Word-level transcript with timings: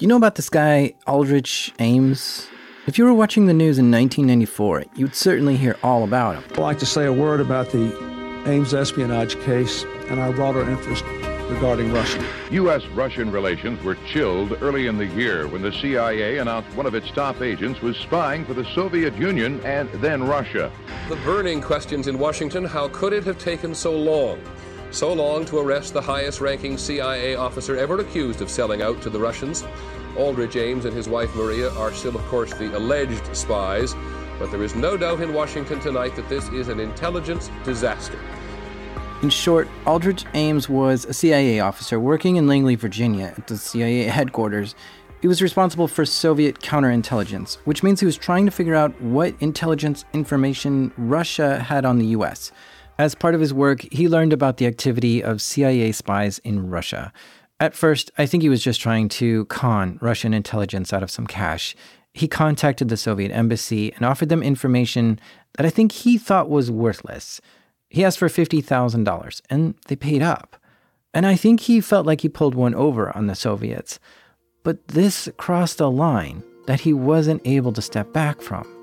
you 0.00 0.08
know 0.08 0.16
about 0.16 0.36
this 0.36 0.48
guy, 0.48 0.94
Aldrich 1.06 1.72
Ames? 1.78 2.48
If 2.86 2.96
you 2.96 3.04
were 3.04 3.12
watching 3.12 3.46
the 3.46 3.52
news 3.52 3.78
in 3.78 3.90
1994, 3.90 4.84
you'd 4.96 5.14
certainly 5.14 5.56
hear 5.56 5.76
all 5.82 6.04
about 6.04 6.36
him. 6.36 6.44
I'd 6.52 6.58
like 6.58 6.78
to 6.78 6.86
say 6.86 7.04
a 7.04 7.12
word 7.12 7.40
about 7.40 7.70
the 7.70 7.94
Ames 8.46 8.72
espionage 8.72 9.38
case 9.40 9.84
and 10.08 10.18
our 10.18 10.32
broader 10.32 10.68
interest 10.68 11.04
regarding 11.50 11.92
Russia. 11.92 12.24
U.S. 12.52 12.86
Russian 12.94 13.30
relations 13.30 13.82
were 13.84 13.96
chilled 14.06 14.56
early 14.62 14.86
in 14.86 14.96
the 14.96 15.06
year 15.06 15.46
when 15.48 15.60
the 15.60 15.72
CIA 15.72 16.38
announced 16.38 16.74
one 16.76 16.86
of 16.86 16.94
its 16.94 17.10
top 17.10 17.42
agents 17.42 17.82
was 17.82 17.96
spying 17.98 18.46
for 18.46 18.54
the 18.54 18.64
Soviet 18.74 19.14
Union 19.16 19.60
and 19.64 19.90
then 19.94 20.22
Russia. 20.24 20.72
The 21.10 21.16
burning 21.16 21.60
questions 21.60 22.06
in 22.06 22.18
Washington 22.18 22.64
how 22.64 22.88
could 22.88 23.12
it 23.12 23.24
have 23.24 23.38
taken 23.38 23.74
so 23.74 23.94
long? 23.94 24.40
So 24.92 25.12
long 25.12 25.44
to 25.46 25.58
arrest 25.58 25.94
the 25.94 26.00
highest 26.00 26.40
ranking 26.40 26.76
CIA 26.76 27.36
officer 27.36 27.76
ever 27.76 28.00
accused 28.00 28.42
of 28.42 28.50
selling 28.50 28.82
out 28.82 29.00
to 29.02 29.10
the 29.10 29.20
Russians? 29.20 29.64
Aldrich 30.16 30.56
Ames 30.56 30.84
and 30.84 30.92
his 30.92 31.08
wife 31.08 31.32
Maria 31.36 31.70
are 31.74 31.92
still, 31.92 32.16
of 32.16 32.24
course, 32.26 32.52
the 32.54 32.76
alleged 32.76 33.36
spies, 33.36 33.94
but 34.40 34.50
there 34.50 34.64
is 34.64 34.74
no 34.74 34.96
doubt 34.96 35.20
in 35.20 35.32
Washington 35.32 35.78
tonight 35.78 36.16
that 36.16 36.28
this 36.28 36.48
is 36.48 36.66
an 36.66 36.80
intelligence 36.80 37.52
disaster. 37.64 38.18
In 39.22 39.30
short, 39.30 39.68
Aldrich 39.86 40.24
Ames 40.34 40.68
was 40.68 41.04
a 41.04 41.12
CIA 41.12 41.60
officer 41.60 42.00
working 42.00 42.34
in 42.34 42.48
Langley, 42.48 42.74
Virginia, 42.74 43.32
at 43.36 43.46
the 43.46 43.58
CIA 43.58 44.04
headquarters. 44.04 44.74
He 45.20 45.28
was 45.28 45.40
responsible 45.40 45.86
for 45.86 46.04
Soviet 46.04 46.58
counterintelligence, 46.58 47.58
which 47.64 47.84
means 47.84 48.00
he 48.00 48.06
was 48.06 48.16
trying 48.16 48.44
to 48.46 48.50
figure 48.50 48.74
out 48.74 49.00
what 49.00 49.34
intelligence 49.38 50.04
information 50.12 50.92
Russia 50.96 51.60
had 51.60 51.84
on 51.84 51.98
the 51.98 52.06
US. 52.06 52.50
As 53.00 53.14
part 53.14 53.34
of 53.34 53.40
his 53.40 53.54
work, 53.54 53.86
he 53.90 54.10
learned 54.10 54.34
about 54.34 54.58
the 54.58 54.66
activity 54.66 55.24
of 55.24 55.40
CIA 55.40 55.90
spies 55.90 56.38
in 56.40 56.68
Russia. 56.68 57.14
At 57.58 57.74
first, 57.74 58.10
I 58.18 58.26
think 58.26 58.42
he 58.42 58.50
was 58.50 58.62
just 58.62 58.78
trying 58.78 59.08
to 59.20 59.46
con 59.46 59.98
Russian 60.02 60.34
intelligence 60.34 60.92
out 60.92 61.02
of 61.02 61.10
some 61.10 61.26
cash. 61.26 61.74
He 62.12 62.28
contacted 62.28 62.90
the 62.90 62.98
Soviet 62.98 63.32
embassy 63.32 63.90
and 63.94 64.04
offered 64.04 64.28
them 64.28 64.42
information 64.42 65.18
that 65.54 65.64
I 65.64 65.70
think 65.70 65.92
he 65.92 66.18
thought 66.18 66.50
was 66.50 66.70
worthless. 66.70 67.40
He 67.88 68.04
asked 68.04 68.18
for 68.18 68.28
$50,000, 68.28 69.40
and 69.48 69.76
they 69.88 69.96
paid 69.96 70.20
up. 70.20 70.58
And 71.14 71.24
I 71.24 71.36
think 71.36 71.60
he 71.60 71.80
felt 71.80 72.04
like 72.04 72.20
he 72.20 72.28
pulled 72.28 72.54
one 72.54 72.74
over 72.74 73.16
on 73.16 73.28
the 73.28 73.34
Soviets. 73.34 73.98
But 74.62 74.88
this 74.88 75.26
crossed 75.38 75.80
a 75.80 75.86
line 75.86 76.42
that 76.66 76.80
he 76.80 76.92
wasn't 76.92 77.40
able 77.46 77.72
to 77.72 77.80
step 77.80 78.12
back 78.12 78.42
from. 78.42 78.79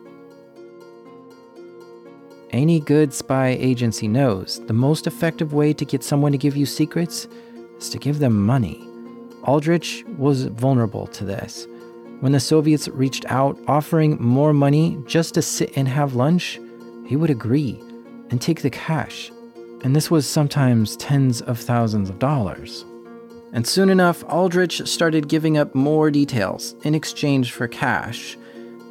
Any 2.52 2.80
good 2.80 3.14
spy 3.14 3.50
agency 3.60 4.08
knows 4.08 4.62
the 4.68 4.74
most 4.74 5.06
effective 5.06 5.54
way 5.54 5.74
to 5.74 5.84
get 5.84 6.02
someone 6.02 6.32
to 6.32 6.38
give 6.38 6.56
you 6.56 6.66
secrets 6.66 7.28
is 7.78 7.90
to 7.90 7.98
give 7.98 8.20
them 8.20 8.46
money. 8.46 8.88
Aldrich 9.44 10.06
was 10.18 10.46
vulnerable 10.46 11.08
to 11.08 11.26
this. 11.26 11.68
When 12.22 12.32
the 12.32 12.40
Soviets 12.40 12.88
reached 12.88 13.26
out 13.26 13.60
offering 13.68 14.18
more 14.22 14.54
money 14.54 14.98
just 15.06 15.34
to 15.34 15.42
sit 15.42 15.76
and 15.76 15.90
have 15.90 16.16
lunch, 16.16 16.60
he 17.06 17.18
would 17.18 17.30
agree 17.30 17.82
and 18.30 18.42
take 18.42 18.62
the 18.62 18.70
cash. 18.70 19.30
And 19.84 19.94
this 19.94 20.10
was 20.10 20.26
sometimes 20.26 20.96
tens 20.96 21.42
of 21.42 21.60
thousands 21.60 22.10
of 22.10 22.18
dollars. 22.18 22.86
And 23.52 23.68
soon 23.68 23.90
enough, 23.90 24.24
Aldrich 24.30 24.88
started 24.88 25.28
giving 25.28 25.58
up 25.58 25.76
more 25.76 26.10
details 26.12 26.76
in 26.84 26.96
exchange 26.96 27.52
for 27.52 27.68
cash 27.68 28.38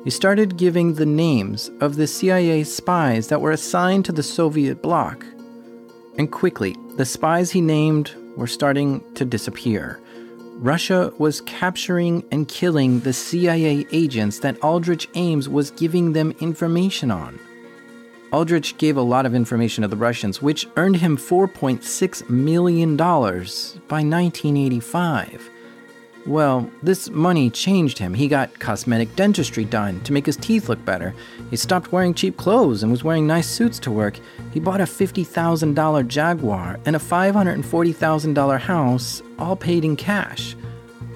he 0.06 0.10
started 0.10 0.56
giving 0.56 0.94
the 0.94 1.04
names 1.04 1.68
of 1.80 1.96
the 1.96 2.06
CIA 2.06 2.62
spies 2.62 3.26
that 3.26 3.40
were 3.40 3.50
assigned 3.50 4.04
to 4.04 4.12
the 4.12 4.22
Soviet 4.22 4.80
bloc. 4.80 5.26
And 6.16 6.30
quickly, 6.30 6.76
the 6.96 7.04
spies 7.04 7.50
he 7.50 7.60
named 7.60 8.14
were 8.36 8.46
starting 8.46 9.02
to 9.14 9.24
disappear. 9.24 9.98
Russia 10.58 11.12
was 11.18 11.40
capturing 11.40 12.22
and 12.30 12.46
killing 12.46 13.00
the 13.00 13.12
CIA 13.12 13.84
agents 13.90 14.38
that 14.38 14.62
Aldrich 14.62 15.08
Ames 15.14 15.48
was 15.48 15.72
giving 15.72 16.12
them 16.12 16.36
information 16.38 17.10
on. 17.10 17.40
Aldrich 18.32 18.78
gave 18.78 18.96
a 18.96 19.02
lot 19.02 19.26
of 19.26 19.34
information 19.34 19.82
to 19.82 19.88
the 19.88 19.96
Russians, 19.96 20.40
which 20.40 20.68
earned 20.76 20.98
him 20.98 21.16
$4.6 21.16 22.30
million 22.30 22.96
by 22.96 24.04
1985. 24.04 25.50
Well, 26.26 26.68
this 26.82 27.08
money 27.08 27.50
changed 27.50 27.98
him. 27.98 28.12
He 28.12 28.26
got 28.26 28.58
cosmetic 28.58 29.14
dentistry 29.14 29.64
done 29.64 30.00
to 30.00 30.12
make 30.12 30.26
his 30.26 30.36
teeth 30.36 30.68
look 30.68 30.84
better. 30.84 31.14
He 31.50 31.56
stopped 31.56 31.92
wearing 31.92 32.14
cheap 32.14 32.36
clothes 32.36 32.82
and 32.82 32.90
was 32.90 33.04
wearing 33.04 33.28
nice 33.28 33.48
suits 33.48 33.78
to 33.80 33.92
work. 33.92 34.18
He 34.52 34.58
bought 34.58 34.80
a 34.80 34.84
$50,000 34.84 36.08
Jaguar 36.08 36.80
and 36.84 36.96
a 36.96 36.98
$540,000 36.98 38.60
house, 38.60 39.22
all 39.38 39.54
paid 39.54 39.84
in 39.84 39.94
cash. 39.94 40.56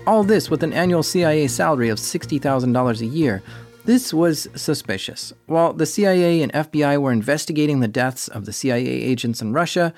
All 0.06 0.22
this 0.22 0.48
with 0.48 0.62
an 0.62 0.72
annual 0.72 1.02
CIA 1.02 1.48
salary 1.48 1.88
of 1.88 1.98
$60,000 1.98 3.00
a 3.00 3.06
year. 3.06 3.42
This 3.84 4.14
was 4.14 4.48
suspicious. 4.54 5.32
While 5.46 5.72
the 5.72 5.86
CIA 5.86 6.40
and 6.42 6.52
FBI 6.52 7.00
were 7.00 7.10
investigating 7.10 7.80
the 7.80 7.88
deaths 7.88 8.28
of 8.28 8.44
the 8.44 8.52
CIA 8.52 8.86
agents 8.86 9.42
in 9.42 9.52
Russia, 9.52 9.92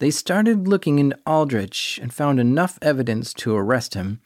they 0.00 0.10
started 0.10 0.66
looking 0.66 0.98
into 0.98 1.18
Aldrich 1.26 1.98
and 2.02 2.12
found 2.12 2.40
enough 2.40 2.78
evidence 2.82 3.32
to 3.34 3.54
arrest 3.56 3.94
him. 3.94 4.20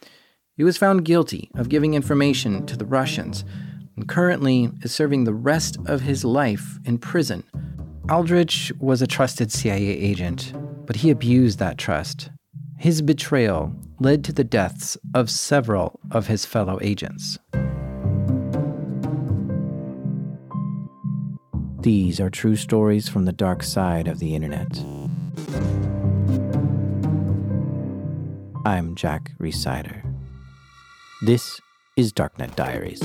He 0.55 0.65
was 0.65 0.77
found 0.77 1.07
guilty 1.07 1.51
of 1.55 1.71
giving 1.71 1.95
information 1.95 2.67
to 2.67 2.77
the 2.77 2.85
Russians 2.85 3.43
and 3.97 4.07
currently 4.07 4.71
is 4.83 4.93
serving 4.93 5.25
the 5.25 5.33
rest 5.33 5.79
of 5.87 6.03
his 6.03 6.27
life 6.27 6.79
in 6.85 6.99
prison. 6.99 7.45
Aldrich 8.11 8.71
was 8.79 9.01
a 9.01 9.07
trusted 9.07 9.51
CIA 9.51 9.89
agent, 9.89 10.53
but 10.87 10.97
he 10.97 11.09
abused 11.09 11.59
that 11.59 11.79
trust. 11.79 12.31
His 12.77 13.01
betrayal 13.01 13.75
led 13.99 14.25
to 14.25 14.33
the 14.33 14.45
deaths 14.45 14.99
of 15.15 15.31
several 15.31 15.99
of 16.11 16.27
his 16.27 16.45
fellow 16.45 16.79
agents. 16.83 17.39
These 21.81 22.21
are 22.21 22.31
true 22.31 22.57
stories 22.57 23.09
from 23.09 23.25
the 23.25 23.33
dark 23.33 23.63
side 23.63 24.07
of 24.07 24.19
the 24.19 24.35
internet. 24.35 24.79
I'm 28.67 28.95
Jack 28.95 29.33
Rhysider. 29.41 30.12
This 31.25 31.61
is 31.97 32.13
Darknet 32.13 32.57
Diaries. 32.57 32.99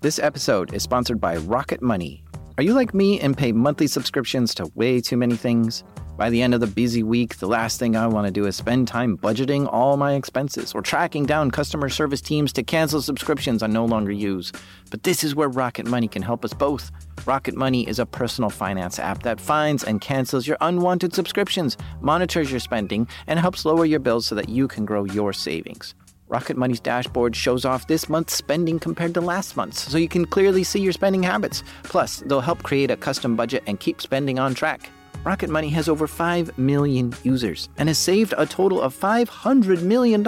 This 0.00 0.20
episode 0.20 0.72
is 0.72 0.84
sponsored 0.84 1.20
by 1.20 1.38
Rocket 1.38 1.82
Money. 1.82 2.22
Are 2.56 2.62
you 2.62 2.74
like 2.74 2.94
me 2.94 3.18
and 3.18 3.36
pay 3.36 3.50
monthly 3.50 3.88
subscriptions 3.88 4.54
to 4.54 4.70
way 4.76 5.00
too 5.00 5.16
many 5.16 5.34
things? 5.34 5.82
By 6.20 6.28
the 6.28 6.42
end 6.42 6.52
of 6.52 6.60
the 6.60 6.66
busy 6.66 7.02
week, 7.02 7.38
the 7.38 7.46
last 7.46 7.78
thing 7.78 7.96
I 7.96 8.06
want 8.06 8.26
to 8.26 8.30
do 8.30 8.44
is 8.44 8.54
spend 8.54 8.86
time 8.86 9.16
budgeting 9.16 9.66
all 9.72 9.96
my 9.96 10.12
expenses 10.12 10.74
or 10.74 10.82
tracking 10.82 11.24
down 11.24 11.50
customer 11.50 11.88
service 11.88 12.20
teams 12.20 12.52
to 12.52 12.62
cancel 12.62 13.00
subscriptions 13.00 13.62
I 13.62 13.68
no 13.68 13.86
longer 13.86 14.12
use. 14.12 14.52
But 14.90 15.04
this 15.04 15.24
is 15.24 15.34
where 15.34 15.48
Rocket 15.48 15.86
Money 15.86 16.08
can 16.08 16.20
help 16.20 16.44
us 16.44 16.52
both. 16.52 16.90
Rocket 17.24 17.54
Money 17.54 17.88
is 17.88 17.98
a 17.98 18.04
personal 18.04 18.50
finance 18.50 18.98
app 18.98 19.22
that 19.22 19.40
finds 19.40 19.82
and 19.82 20.02
cancels 20.02 20.46
your 20.46 20.58
unwanted 20.60 21.14
subscriptions, 21.14 21.78
monitors 22.02 22.50
your 22.50 22.60
spending, 22.60 23.08
and 23.26 23.38
helps 23.38 23.64
lower 23.64 23.86
your 23.86 23.98
bills 23.98 24.26
so 24.26 24.34
that 24.34 24.50
you 24.50 24.68
can 24.68 24.84
grow 24.84 25.04
your 25.04 25.32
savings. 25.32 25.94
Rocket 26.28 26.58
Money's 26.58 26.80
dashboard 26.80 27.34
shows 27.34 27.64
off 27.64 27.86
this 27.86 28.10
month's 28.10 28.34
spending 28.34 28.78
compared 28.78 29.14
to 29.14 29.22
last 29.22 29.56
month's, 29.56 29.90
so 29.90 29.96
you 29.96 30.06
can 30.06 30.26
clearly 30.26 30.64
see 30.64 30.80
your 30.80 30.92
spending 30.92 31.22
habits. 31.22 31.64
Plus, 31.82 32.18
they'll 32.26 32.42
help 32.42 32.62
create 32.62 32.90
a 32.90 32.96
custom 32.98 33.36
budget 33.36 33.62
and 33.66 33.80
keep 33.80 34.02
spending 34.02 34.38
on 34.38 34.54
track. 34.54 34.90
Rocket 35.24 35.50
Money 35.50 35.68
has 35.70 35.88
over 35.88 36.06
5 36.06 36.58
million 36.58 37.14
users 37.22 37.68
and 37.76 37.88
has 37.88 37.98
saved 37.98 38.34
a 38.38 38.46
total 38.46 38.80
of 38.80 38.98
$500 38.98 39.82
million 39.82 40.26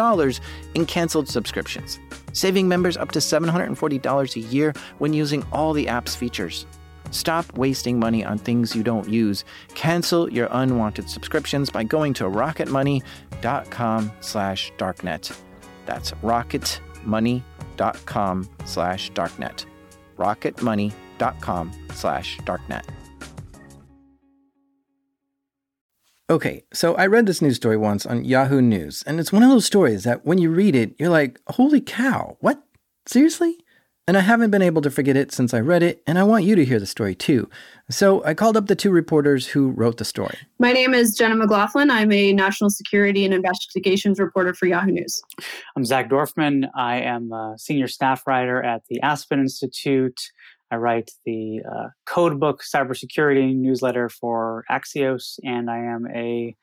in 0.75 0.87
canceled 0.87 1.29
subscriptions, 1.29 1.99
saving 2.33 2.69
members 2.69 2.97
up 2.97 3.11
to 3.13 3.19
$740 3.19 4.37
a 4.37 4.41
year 4.41 4.73
when 4.99 5.13
using 5.13 5.45
all 5.53 5.73
the 5.73 5.89
app's 5.89 6.15
features. 6.15 6.67
Stop 7.11 7.59
wasting 7.59 7.99
money 7.99 8.25
on 8.25 8.39
things 8.39 8.75
you 8.75 8.83
don't 8.83 9.09
use. 9.09 9.45
Cancel 9.75 10.33
your 10.33 10.49
unwanted 10.51 11.09
subscriptions 11.09 11.71
by 11.71 11.85
going 11.85 12.15
to 12.15 12.25
rocketmoney.com 12.25 14.13
slash 14.21 14.73
darknet. 14.79 15.37
That's 15.85 16.13
rocketmoney.com 16.13 18.49
slash 18.65 19.13
darknet. 19.13 19.67
rocketmoney.com 20.17 21.73
slash 21.93 22.39
darknet. 22.41 23.02
Okay, 26.33 26.65
so 26.73 26.95
I 26.95 27.09
read 27.09 27.27
this 27.27 27.43
news 27.43 27.57
story 27.57 27.77
once 27.77 28.07
on 28.07 28.25
Yahoo 28.25 28.63
News, 28.63 29.05
and 29.07 29.21
it's 29.21 29.35
one 29.35 29.43
of 29.43 29.51
those 29.51 29.67
stories 29.67 30.05
that 30.05 30.25
when 30.25 30.39
you 30.39 30.51
read 30.51 30.75
it, 30.75 30.95
you're 30.99 31.11
like, 31.11 31.39
holy 31.49 31.83
cow, 31.83 32.39
what? 32.41 32.63
Seriously? 33.05 33.59
And 34.09 34.17
I 34.17 34.21
haven't 34.21 34.51
been 34.51 34.63
able 34.63 34.81
to 34.81 34.91
forget 34.91 35.15
it 35.15 35.31
since 35.31 35.53
I 35.53 35.61
read 35.61 35.83
it, 35.83 36.03
and 36.07 36.19
I 36.19 36.23
want 36.23 36.45
you 36.45 36.57
to 36.57 36.65
hear 36.65 36.81
the 36.81 36.87
story 36.87 37.15
too. 37.15 37.51
So 37.91 38.25
I 38.25 38.33
called 38.33 38.57
up 38.57 38.67
the 38.67 38.75
two 38.75 38.91
reporters 38.91 39.47
who 39.47 39.73
wrote 39.73 39.99
the 39.99 40.07
story. 40.07 40.39
My 40.59 40.73
name 40.73 40.95
is 40.95 41.15
Jenna 41.15 41.37
McLaughlin. 41.37 41.91
I'm 41.91 42.11
a 42.11 42.33
national 42.33 42.71
security 42.71 43.27
and 43.27 43.35
investigations 43.35 44.19
reporter 44.19 44.55
for 44.55 44.65
Yahoo 44.65 44.91
News. 44.91 45.23
I'm 45.77 45.85
Zach 45.85 46.09
Dorfman. 46.09 46.71
I 46.75 47.01
am 47.01 47.31
a 47.31 47.57
senior 47.59 47.89
staff 47.89 48.27
writer 48.27 48.63
at 48.63 48.87
the 48.89 49.03
Aspen 49.03 49.39
Institute. 49.39 50.33
I 50.73 50.77
write 50.77 51.11
the 51.27 51.61
uh, 51.71 51.89
Codebook 52.09 52.61
cybersecurity 52.75 53.55
newsletter 53.55 54.09
for 54.09 54.65
Axios, 54.71 55.39
and 55.45 55.71
I 55.71 55.79
am 55.79 56.07
a 56.13 56.57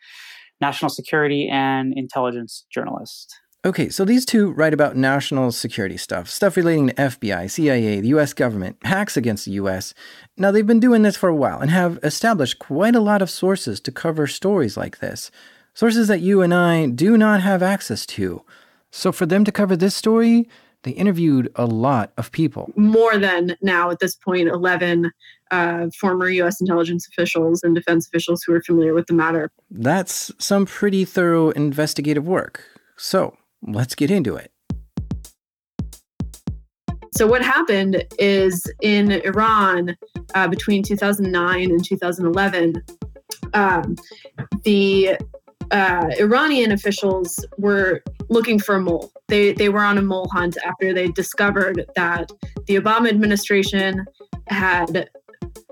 national 0.60 0.90
security 0.90 1.48
and 1.48 1.94
intelligence 1.96 2.66
journalist. 2.74 3.40
Okay, 3.64 3.90
so 3.90 4.06
these 4.06 4.26
two 4.26 4.52
write 4.52 4.74
about 4.74 4.96
national 4.96 5.52
security 5.52 5.98
stuff, 5.98 6.28
stuff 6.28 6.58
relating 6.58 6.88
to 6.88 6.94
FBI, 6.96 7.52
CIA, 7.52 8.02
the 8.02 8.08
US 8.08 8.34
government, 8.34 8.78
hacks 8.84 9.16
against 9.16 9.46
the 9.46 9.52
US. 9.52 9.94
Now, 10.38 10.50
they've 10.50 10.66
been 10.66 10.80
doing 10.80 11.04
this 11.04 11.18
for 11.18 11.30
a 11.30 11.36
while 11.36 11.60
and 11.60 11.70
have 11.70 12.00
established 12.02 12.58
quite 12.58 12.96
a 12.96 13.02
lot 13.02 13.22
of 13.22 13.30
sources 13.30 13.80
to 13.82 13.92
cover 13.92 14.26
stories 14.26 14.76
like 14.76 15.00
this. 15.00 15.30
Sources 15.76 16.08
that 16.08 16.22
you 16.22 16.42
and 16.42 16.54
I 16.54 16.88
do 16.88 17.16
not 17.16 17.42
have 17.42 17.62
access 17.62 18.08
to. 18.08 18.44
So, 18.92 19.12
for 19.12 19.28
them 19.28 19.44
to 19.44 19.52
cover 19.52 19.76
this 19.76 19.96
story, 19.96 20.50
they 20.84 20.92
interviewed 20.92 21.52
a 21.56 21.66
lot 21.66 22.14
of 22.18 22.32
people. 22.32 22.72
More 22.76 23.18
than 23.18 23.56
now, 23.62 23.92
at 23.92 24.00
this 24.00 24.16
point, 24.16 24.48
11 24.48 25.12
uh, 25.52 25.88
former 26.00 26.30
US 26.30 26.62
intelligence 26.62 27.08
officials 27.08 27.64
and 27.64 27.76
defense 27.76 28.08
officials 28.08 28.44
who 28.44 28.54
are 28.54 28.62
familiar 28.62 28.94
with 28.94 29.08
the 29.08 29.14
matter. 29.14 29.52
That's 29.70 30.32
some 30.38 30.66
pretty 30.66 31.06
thorough 31.06 31.50
investigative 31.52 32.28
work. 32.28 32.64
So, 32.98 33.36
Let's 33.62 33.96
get 33.96 34.10
into 34.10 34.36
it. 34.36 34.52
So, 37.16 37.28
what 37.28 37.42
happened 37.42 38.06
is 38.18 38.72
in 38.82 39.12
Iran 39.12 39.98
uh, 40.36 40.48
between 40.48 40.84
2009 40.84 41.72
and 41.72 41.84
2011, 41.84 42.82
um, 43.54 43.96
the 44.64 45.18
uh, 45.72 46.10
Iranian 46.20 46.72
officials 46.72 47.46
were 47.58 48.02
looking 48.30 48.60
for 48.60 48.76
a 48.76 48.82
mole. 48.82 49.12
They, 49.28 49.54
they 49.54 49.70
were 49.70 49.82
on 49.82 49.98
a 49.98 50.02
mole 50.02 50.30
hunt 50.32 50.58
after 50.66 50.94
they 50.94 51.08
discovered 51.10 51.86
that 51.96 52.32
the 52.68 52.76
Obama 52.76 53.10
administration 53.10 54.06
had 54.48 55.10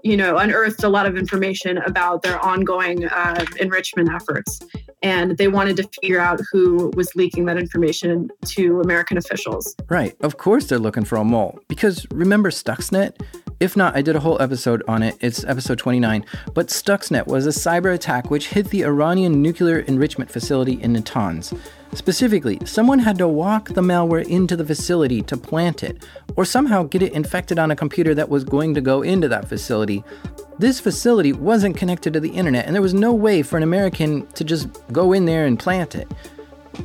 you 0.04 0.15
know, 0.15 0.38
unearthed 0.38 0.83
a 0.83 0.89
lot 0.89 1.06
of 1.06 1.18
information 1.18 1.77
about 1.80 2.21
their 2.21 2.39
ongoing 2.39 3.06
uh, 3.06 3.45
enrichment 3.59 4.09
efforts. 4.09 4.59
And 5.04 5.38
they 5.38 5.48
wanted 5.48 5.75
to 5.77 5.89
figure 6.01 6.19
out 6.19 6.39
who 6.51 6.92
was 6.95 7.13
leaking 7.15 7.45
that 7.45 7.57
information 7.57 8.30
to 8.45 8.81
American 8.81 9.18
officials. 9.18 9.75
Right. 9.89 10.15
Of 10.21 10.38
course, 10.38 10.68
they're 10.68 10.80
looking 10.80 11.04
for 11.04 11.18
a 11.18 11.24
mole. 11.24 11.59
Because 11.68 12.07
remember 12.12 12.51
Stuxnet? 12.51 13.19
If 13.59 13.75
not, 13.75 13.95
I 13.95 14.01
did 14.01 14.15
a 14.15 14.19
whole 14.19 14.42
episode 14.42 14.83
on 14.88 15.04
it. 15.04 15.18
It's 15.19 15.44
episode 15.44 15.77
29. 15.77 16.25
But 16.54 16.68
Stuxnet 16.68 17.27
was 17.27 17.45
a 17.45 17.50
cyber 17.50 17.94
attack 17.94 18.30
which 18.30 18.50
hit 18.50 18.69
the 18.69 18.83
Iranian 18.86 19.42
nuclear 19.42 19.80
enrichment 19.80 20.31
facility 20.31 20.81
in 20.81 20.94
Natanz. 20.94 21.57
Specifically, 21.94 22.60
someone 22.66 23.00
had 23.00 23.18
to 23.18 23.28
walk 23.28 23.69
the 23.69 23.81
malware 23.81 24.28
into 24.28 24.56
the 24.56 24.66
facility 24.66 25.22
to 25.24 25.38
plant 25.38 25.84
it, 25.84 26.06
or 26.36 26.45
somehow 26.45 26.84
get 26.84 27.01
it 27.01 27.13
infected 27.13 27.57
on 27.57 27.72
a 27.72 27.75
computer 27.75 28.13
that 28.16 28.30
was 28.30 28.44
going 28.44 28.74
to 28.75 28.81
go 28.81 29.01
into 29.01 29.28
that 29.28 29.48
facility. 29.48 30.04
This 30.60 30.80
facility 30.80 31.34
wasn't 31.34 31.78
connected 31.78 32.13
to 32.13 32.19
the 32.19 32.30
internet, 32.30 32.66
and 32.66 32.75
there 32.75 32.81
was 32.81 32.94
no 32.94 33.13
way 33.13 33.42
for 33.42 33.57
an 33.57 33.63
American 33.63 34.28
to 34.34 34.44
just 34.44 34.68
go 34.92 35.13
in 35.13 35.25
there 35.25 35.45
and 35.45 35.57
plant 35.60 35.95
it. 35.95 36.12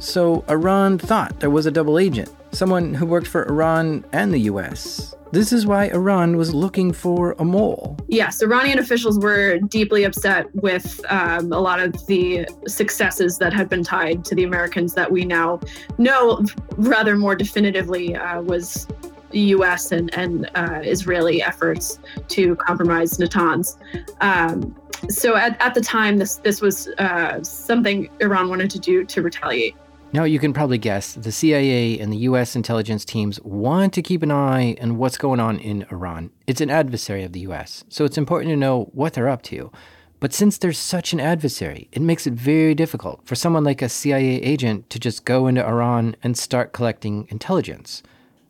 So 0.01 0.45
Iran 0.49 0.99
thought 0.99 1.41
there 1.41 1.51
was 1.51 1.67
a 1.67 1.71
double 1.71 1.99
agent, 1.99 2.31
someone 2.53 2.95
who 2.95 3.07
worked 3.07 3.27
for 3.27 3.49
Iran 3.49 4.05
and 4.13 4.33
the 4.33 4.41
US. 4.41 5.15
This 5.33 5.51
is 5.51 5.67
why 5.67 5.87
Iran 5.87 6.37
was 6.37 6.53
looking 6.53 6.93
for 6.93 7.35
a 7.39 7.45
mole. 7.45 7.97
Yes, 8.07 8.43
Iranian 8.43 8.79
officials 8.79 9.19
were 9.19 9.59
deeply 9.61 10.05
upset 10.05 10.55
with 10.57 11.01
um, 11.09 11.51
a 11.53 11.59
lot 11.59 11.81
of 11.81 12.07
the 12.07 12.47
successes 12.69 13.39
that 13.39 13.55
had 13.55 13.71
been 13.71 13.83
tied 13.83 14.27
to 14.27 14.35
the 14.35 14.45
Americans 14.45 14.93
that 14.93 15.11
we 15.11 15.25
now 15.25 15.59
know 15.97 16.45
rather 16.77 17.17
more 17.17 17.35
definitively 17.35 18.15
uh, 18.15 18.43
was 18.43 18.87
U.S. 19.33 19.93
and, 19.93 20.15
and 20.15 20.51
uh, 20.55 20.81
Israeli 20.83 21.43
efforts 21.43 21.99
to 22.29 22.55
compromise 22.57 23.17
Natanz. 23.17 23.79
Um, 24.21 24.77
so 25.09 25.37
at, 25.37 25.61
at 25.61 25.75
the 25.75 25.81
time, 25.81 26.19
this 26.19 26.37
this 26.37 26.61
was 26.61 26.89
uh, 26.99 27.43
something 27.43 28.09
Iran 28.21 28.49
wanted 28.49 28.71
to 28.71 28.79
do 28.79 29.05
to 29.05 29.23
retaliate. 29.23 29.75
Now, 30.15 30.25
you 30.25 30.39
can 30.39 30.53
probably 30.53 30.77
guess 30.77 31.15
the 31.15 31.33
CIA 31.33 31.99
and 31.99 32.13
the 32.13 32.19
US 32.29 32.55
intelligence 32.55 33.05
teams 33.05 33.41
want 33.41 33.95
to 33.95 34.03
keep 34.03 34.23
an 34.23 34.31
eye 34.31 34.77
on 34.81 34.99
what's 34.99 35.17
going 35.17 35.41
on 35.41 35.59
in 35.59 35.87
Iran. 35.91 36.31
It's 36.47 36.61
an 36.61 36.69
adversary 36.69 37.25
of 37.25 37.33
the 37.33 37.41
US, 37.41 37.85
so 37.89 38.05
it's 38.05 38.19
important 38.19 38.51
to 38.51 38.57
know 38.57 38.91
what 38.93 39.15
they're 39.15 39.31
up 39.31 39.41
to. 39.45 39.73
But 40.21 40.35
since 40.35 40.59
there's 40.59 40.79
such 40.79 41.13
an 41.13 41.19
adversary, 41.19 41.89
it 41.93 42.03
makes 42.03 42.27
it 42.27 42.35
very 42.35 42.75
difficult 42.75 43.23
for 43.25 43.35
someone 43.35 43.65
like 43.65 43.83
a 43.83 43.89
CIA 43.89 44.37
agent 44.43 44.89
to 44.91 45.01
just 45.01 45.25
go 45.25 45.47
into 45.47 45.67
Iran 45.67 46.15
and 46.23 46.37
start 46.37 46.73
collecting 46.73 47.27
intelligence. 47.31 48.03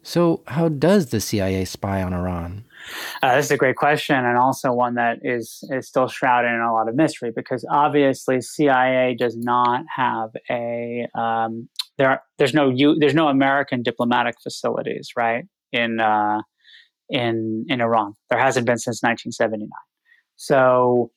So, 0.03 0.43
how 0.49 0.69
does 0.69 1.07
the 1.11 1.21
CIA 1.21 1.65
spy 1.65 2.03
on 2.03 2.13
Iran? 2.13 2.65
Uh, 3.23 3.37
this 3.37 3.47
is 3.47 3.51
a 3.53 3.57
great 3.57 3.77
question, 3.77 4.17
and 4.17 4.37
also 4.37 4.73
one 4.73 4.95
that 4.95 5.19
is 5.23 5.63
is 5.71 5.87
still 5.87 6.09
shrouded 6.09 6.51
in 6.51 6.61
a 6.61 6.73
lot 6.73 6.89
of 6.89 6.95
mystery 6.95 7.33
because 7.35 7.65
obviously 7.71 8.41
CIA 8.41 9.15
does 9.19 9.37
not 9.37 9.85
have 9.95 10.31
a 10.51 11.07
um, 11.15 11.69
there. 11.99 12.11
Are, 12.11 12.23
there's 12.39 12.55
no 12.55 12.71
U, 12.71 12.97
there's 12.99 13.15
no 13.15 13.29
American 13.29 13.83
diplomatic 13.83 14.37
facilities, 14.43 15.11
right? 15.17 15.45
In 15.73 16.01
uh, 16.01 16.43
in 17.09 17.65
in 17.69 17.81
Iran, 17.81 18.15
there 18.31 18.39
hasn't 18.39 18.67
been 18.67 18.79
since 18.79 19.03
1979. 19.03 19.69
So, 20.37 21.11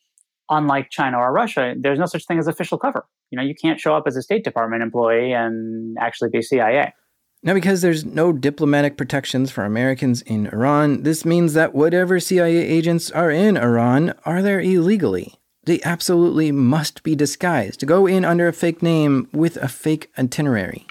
unlike 0.49 0.89
China 0.91 1.17
or 1.17 1.31
Russia, 1.31 1.73
there's 1.79 1.99
no 1.99 2.05
such 2.05 2.25
thing 2.25 2.37
as 2.37 2.47
official 2.47 2.77
cover. 2.77 3.05
You 3.31 3.37
know, 3.37 3.43
you 3.43 3.55
can't 3.55 3.79
show 3.79 3.95
up 3.95 4.03
as 4.05 4.15
a 4.15 4.21
State 4.21 4.43
Department 4.43 4.83
employee 4.83 5.33
and 5.33 5.97
actually 5.99 6.29
be 6.29 6.41
CIA. 6.41 6.93
Now, 7.45 7.53
because 7.53 7.83
there's 7.83 8.03
no 8.03 8.33
diplomatic 8.33 8.97
protections 8.97 9.51
for 9.51 9.65
Americans 9.65 10.23
in 10.23 10.47
Iran, 10.47 11.03
this 11.03 11.23
means 11.23 11.53
that 11.53 11.75
whatever 11.75 12.19
CIA 12.19 12.57
agents 12.57 13.11
are 13.11 13.29
in 13.29 13.55
Iran 13.55 14.15
are 14.25 14.41
there 14.41 14.59
illegally. 14.59 15.35
They 15.65 15.79
absolutely 15.83 16.51
must 16.51 17.03
be 17.03 17.15
disguised 17.15 17.79
to 17.81 17.85
go 17.85 18.07
in 18.07 18.25
under 18.25 18.47
a 18.47 18.53
fake 18.53 18.81
name 18.81 19.27
with 19.31 19.57
a 19.57 19.67
fake 19.67 20.11
itinerary. 20.17 20.87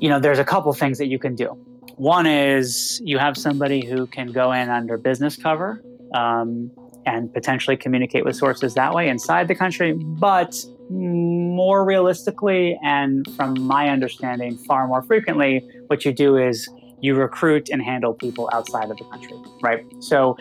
You 0.00 0.08
know, 0.08 0.18
there's 0.18 0.38
a 0.38 0.44
couple 0.44 0.72
things 0.72 0.96
that 0.96 1.08
you 1.08 1.18
can 1.18 1.34
do. 1.34 1.48
One 1.96 2.26
is 2.26 2.98
you 3.04 3.18
have 3.18 3.36
somebody 3.36 3.84
who 3.84 4.06
can 4.06 4.32
go 4.32 4.50
in 4.52 4.70
under 4.70 4.96
business 4.96 5.36
cover 5.36 5.82
um, 6.14 6.70
and 7.04 7.30
potentially 7.34 7.76
communicate 7.76 8.24
with 8.24 8.36
sources 8.36 8.72
that 8.74 8.94
way 8.94 9.10
inside 9.10 9.48
the 9.48 9.54
country, 9.54 9.92
but 9.92 10.56
more 10.90 11.84
realistically, 11.84 12.78
and 12.82 13.26
from 13.36 13.60
my 13.60 13.88
understanding, 13.88 14.56
far 14.56 14.86
more 14.86 15.02
frequently, 15.02 15.66
what 15.88 16.04
you 16.04 16.12
do 16.12 16.36
is 16.36 16.68
you 17.00 17.14
recruit 17.14 17.68
and 17.70 17.82
handle 17.82 18.14
people 18.14 18.48
outside 18.52 18.90
of 18.90 18.96
the 18.96 19.04
country, 19.04 19.36
right? 19.62 19.84
So, 20.00 20.36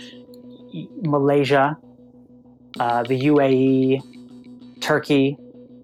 Malaysia, 1.01 1.77
uh, 2.79 3.03
the 3.03 3.19
UAE, 3.21 4.01
Turkey, 4.81 5.37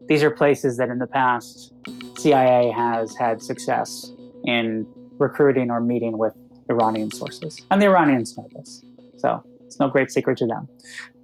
these 0.08 0.24
are 0.24 0.32
places 0.32 0.78
that 0.78 0.90
in 0.90 1.00
the 1.00 1.08
past 1.08 1.74
CIA 2.18 2.72
has 2.72 3.16
had 3.16 3.42
success 3.42 4.12
in 4.44 4.86
recruiting 5.18 5.72
or 5.72 5.82
meeting 5.82 6.18
with 6.18 6.34
Iranian 6.70 7.12
sources. 7.12 7.60
And 7.70 7.82
the 7.82 7.86
Iranians 7.86 8.38
know 8.38 8.48
this. 8.54 8.84
So, 9.18 9.44
it's 9.66 9.80
no 9.80 9.88
great 9.88 10.12
secret 10.12 10.38
to 10.40 10.48
them. 10.48 10.68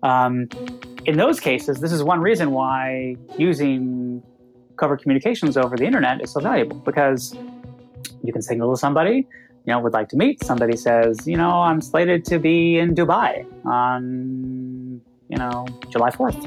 Um, 0.04 0.48
in 1.08 1.16
those 1.16 1.40
cases, 1.40 1.80
this 1.80 1.94
is 1.94 2.04
one 2.04 2.20
reason 2.20 2.52
why 2.52 3.16
using 3.38 4.22
covert 4.76 5.02
communications 5.02 5.56
over 5.56 5.78
the 5.78 5.86
internet 5.86 6.22
is 6.22 6.32
so 6.32 6.42
valuable 6.42 6.78
because 6.80 7.34
you 8.24 8.34
can 8.34 8.42
signal 8.42 8.72
to 8.74 8.78
somebody, 8.78 9.26
you 9.66 9.74
know, 9.74 9.80
would 9.80 9.94
like 9.94 10.10
to 10.10 10.18
meet. 10.18 10.44
Somebody 10.44 10.76
says, 10.76 11.26
you 11.26 11.38
know, 11.38 11.62
I'm 11.62 11.80
slated 11.80 12.26
to 12.26 12.40
be 12.40 12.78
in 12.78 12.94
Dubai 12.94 13.46
on, 13.66 15.02
you 15.30 15.38
know, 15.38 15.66
July 15.90 16.10
4th. 16.10 16.42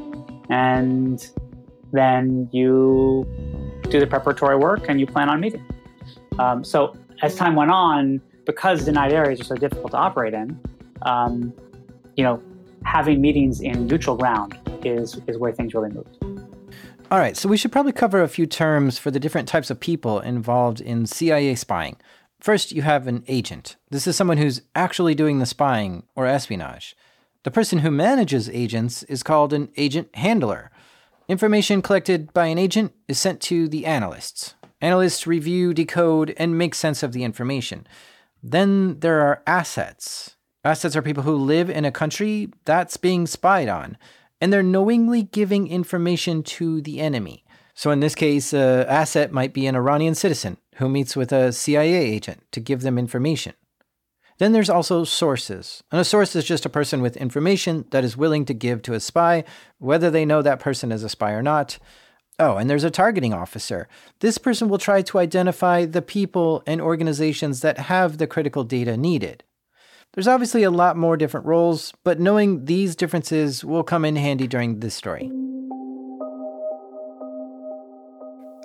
And 0.50 1.26
then 1.93 2.49
you 2.52 3.26
do 3.88 3.99
the 3.99 4.07
preparatory 4.07 4.59
work 4.59 4.90
and 4.90 5.00
you 5.00 5.07
plan 5.07 5.31
on 5.31 5.40
meeting. 5.40 5.64
Um, 6.38 6.62
so 6.64 6.95
as 7.23 7.35
time 7.35 7.57
went 7.57 7.71
on, 7.71 8.21
because 8.45 8.85
denied 8.85 9.12
areas 9.12 9.40
are 9.40 9.45
so 9.45 9.55
difficult 9.55 9.93
to 9.93 9.97
operate 9.97 10.35
in, 10.35 10.59
um, 11.02 11.55
you 12.17 12.25
know, 12.25 12.43
having 12.85 13.21
meetings 13.21 13.61
in 13.61 13.87
neutral 13.87 14.17
ground 14.17 14.59
is, 14.85 15.21
is 15.27 15.39
where 15.39 15.53
things 15.53 15.75
really 15.75 15.91
moved. 15.91 16.17
All 17.11 17.19
right, 17.19 17.37
so 17.37 17.49
we 17.49 17.57
should 17.57 17.73
probably 17.73 17.93
cover 17.93 18.23
a 18.23 18.29
few 18.29 18.47
terms 18.47 18.99
for 18.99 19.11
the 19.11 19.19
different 19.19 19.49
types 19.49 19.71
of 19.71 19.81
people 19.81 20.21
involved 20.21 20.81
in 20.81 21.07
CIA 21.07 21.57
spying. 21.57 21.97
First, 22.41 22.73
you 22.73 22.83
have 22.83 23.07
an 23.07 23.25
agent. 23.27 23.77
This 23.91 24.07
is 24.07 24.17
someone 24.17 24.39
who's 24.39 24.63
actually 24.75 25.15
doing 25.15 25.41
the 25.41 25.47
spying 25.47 26.05
or 26.15 26.27
espionage. 26.27 26.97
The 27.43 27.51
person 27.51 27.81
who 27.81 27.91
manages 27.91 28.49
agents 28.49 29.03
is 29.05 29.23
called 29.23 29.53
an 29.53 29.71
agent 29.77 30.15
handler. 30.15 30.71
Information 31.29 31.83
collected 31.83 32.33
by 32.33 32.47
an 32.47 32.59
agent 32.59 32.93
is 33.09 33.19
sent 33.19 33.41
to 33.43 33.69
the 33.69 33.87
analysts. 33.87 34.55
Analysts 34.81 35.27
review, 35.27 35.75
decode, 35.75 36.35
and 36.37 36.57
make 36.57 36.75
sense 36.75 37.03
of 37.03 37.13
the 37.13 37.25
information. 37.25 37.87
Then 38.43 39.01
there 39.01 39.21
are 39.21 39.43
assets. 39.47 40.37
Assets 40.62 40.95
are 40.95 41.02
people 41.02 41.23
who 41.23 41.37
live 41.37 41.71
in 41.71 41.87
a 41.87 41.93
country 41.93 42.50
that's 42.67 42.99
being 42.99 43.26
spied 43.26 43.69
on, 43.69 43.97
and 44.43 44.52
they're 44.52 44.62
knowingly 44.62 45.23
giving 45.23 45.67
information 45.67 46.43
to 46.43 46.83
the 46.83 47.00
enemy. 47.00 47.45
So 47.75 47.90
in 47.90 48.00
this 48.00 48.14
case, 48.14 48.52
an 48.52 48.87
asset 48.87 49.33
might 49.33 49.55
be 49.55 49.67
an 49.67 49.75
Iranian 49.75 50.14
citizen 50.14 50.59
who 50.75 50.90
meets 50.90 51.17
with 51.17 51.33
a 51.33 51.50
CIA 51.50 51.95
agent 51.95 52.43
to 52.52 52.61
give 52.61 52.83
them 52.83 52.99
information. 52.99 53.55
Then 54.37 54.52
there's 54.52 54.69
also 54.69 55.05
sources. 55.05 55.83
And 55.90 55.99
a 55.99 56.05
source 56.05 56.37
is 56.37 56.45
just 56.45 56.67
a 56.67 56.71
person 56.71 57.00
with 57.00 57.17
information 57.17 57.87
that 57.90 58.05
is 58.05 58.17
willing 58.17 58.45
to 58.45 58.55
give 58.55 58.83
to 58.83 58.93
a 58.93 59.00
spy, 59.00 59.45
whether 59.79 60.11
they 60.11 60.26
know 60.26 60.43
that 60.43 60.61
person 60.61 60.93
is 60.93 61.02
a 61.02 61.09
spy 61.09 61.33
or 61.33 61.43
not. 61.43 61.79
Oh, 62.38 62.57
and 62.57 62.69
there's 62.69 62.85
a 62.85 62.90
targeting 62.90 63.33
officer. 63.33 63.88
This 64.21 64.37
person 64.37 64.69
will 64.69 64.79
try 64.79 65.00
to 65.02 65.19
identify 65.19 65.87
the 65.87 66.02
people 66.02 66.62
and 66.67 66.83
organizations 66.83 67.61
that 67.61 67.79
have 67.79 68.19
the 68.19 68.26
critical 68.26 68.64
data 68.64 68.99
needed. 68.99 69.43
There's 70.14 70.26
obviously 70.26 70.64
a 70.64 70.73
lot 70.73 70.97
more 70.97 71.17
different 71.17 71.47
roles, 71.47 71.93
but 72.02 72.19
knowing 72.19 72.64
these 72.64 72.97
differences 72.97 73.64
will 73.64 73.85
come 73.85 74.05
in 74.05 74.17
handy 74.17 74.49
during 74.49 74.81
this 74.81 74.95
story. 74.95 75.31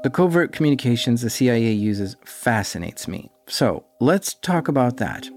The 0.01 0.09
covert 0.09 0.53
communications 0.53 1.21
the 1.21 1.29
CIA 1.29 1.71
uses 1.71 2.15
fascinates 2.25 3.07
me. 3.07 3.29
So 3.47 3.85
let's 3.99 4.33
talk 4.33 4.67
about 4.67 4.97
that. 4.97 5.29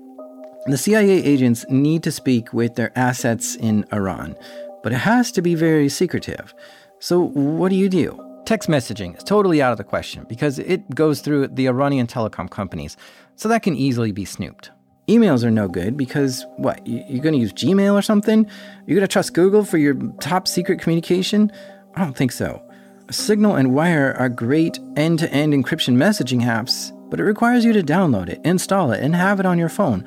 The 0.66 0.78
CIA 0.78 1.22
agents 1.22 1.66
need 1.68 2.02
to 2.04 2.12
speak 2.12 2.54
with 2.54 2.74
their 2.74 2.92
assets 2.98 3.56
in 3.56 3.84
Iran, 3.92 4.34
but 4.82 4.92
it 4.92 4.98
has 4.98 5.30
to 5.32 5.42
be 5.42 5.54
very 5.54 5.90
secretive. 5.90 6.54
So, 7.00 7.20
what 7.20 7.68
do 7.68 7.76
you 7.76 7.88
do? 7.88 8.18
Text 8.44 8.68
messaging 8.68 9.16
is 9.16 9.22
totally 9.22 9.60
out 9.60 9.72
of 9.72 9.78
the 9.78 9.84
question 9.84 10.24
because 10.26 10.58
it 10.58 10.88
goes 10.94 11.20
through 11.20 11.48
the 11.48 11.68
Iranian 11.68 12.06
telecom 12.06 12.50
companies, 12.50 12.96
so 13.36 13.48
that 13.48 13.62
can 13.62 13.76
easily 13.76 14.10
be 14.10 14.24
snooped. 14.24 14.70
Emails 15.08 15.42
are 15.42 15.50
no 15.50 15.68
good 15.68 15.96
because 15.96 16.44
what? 16.56 16.86
You're 16.86 17.22
going 17.22 17.32
to 17.32 17.40
use 17.40 17.52
Gmail 17.54 17.94
or 17.94 18.02
something? 18.02 18.46
You're 18.86 18.96
going 18.96 19.08
to 19.08 19.12
trust 19.12 19.32
Google 19.32 19.64
for 19.64 19.78
your 19.78 19.94
top 20.20 20.46
secret 20.46 20.80
communication? 20.80 21.50
I 21.94 22.04
don't 22.04 22.16
think 22.16 22.30
so. 22.30 22.62
Signal 23.10 23.56
and 23.56 23.74
Wire 23.74 24.14
are 24.18 24.28
great 24.28 24.78
end 24.96 25.18
to 25.20 25.32
end 25.32 25.54
encryption 25.54 25.96
messaging 25.96 26.42
apps, 26.42 26.92
but 27.08 27.18
it 27.18 27.24
requires 27.24 27.64
you 27.64 27.72
to 27.72 27.82
download 27.82 28.28
it, 28.28 28.38
install 28.44 28.92
it, 28.92 29.02
and 29.02 29.16
have 29.16 29.40
it 29.40 29.46
on 29.46 29.58
your 29.58 29.70
phone. 29.70 30.06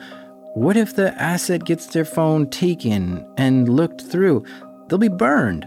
What 0.53 0.77
if 0.77 0.95
the 0.95 1.19
asset 1.19 1.65
gets 1.65 1.87
their 1.87 2.05
phone 2.05 2.47
taken 2.51 3.27
and 3.37 3.69
looked 3.69 4.01
through? 4.01 4.45
They'll 4.87 4.99
be 4.99 5.07
burned. 5.07 5.63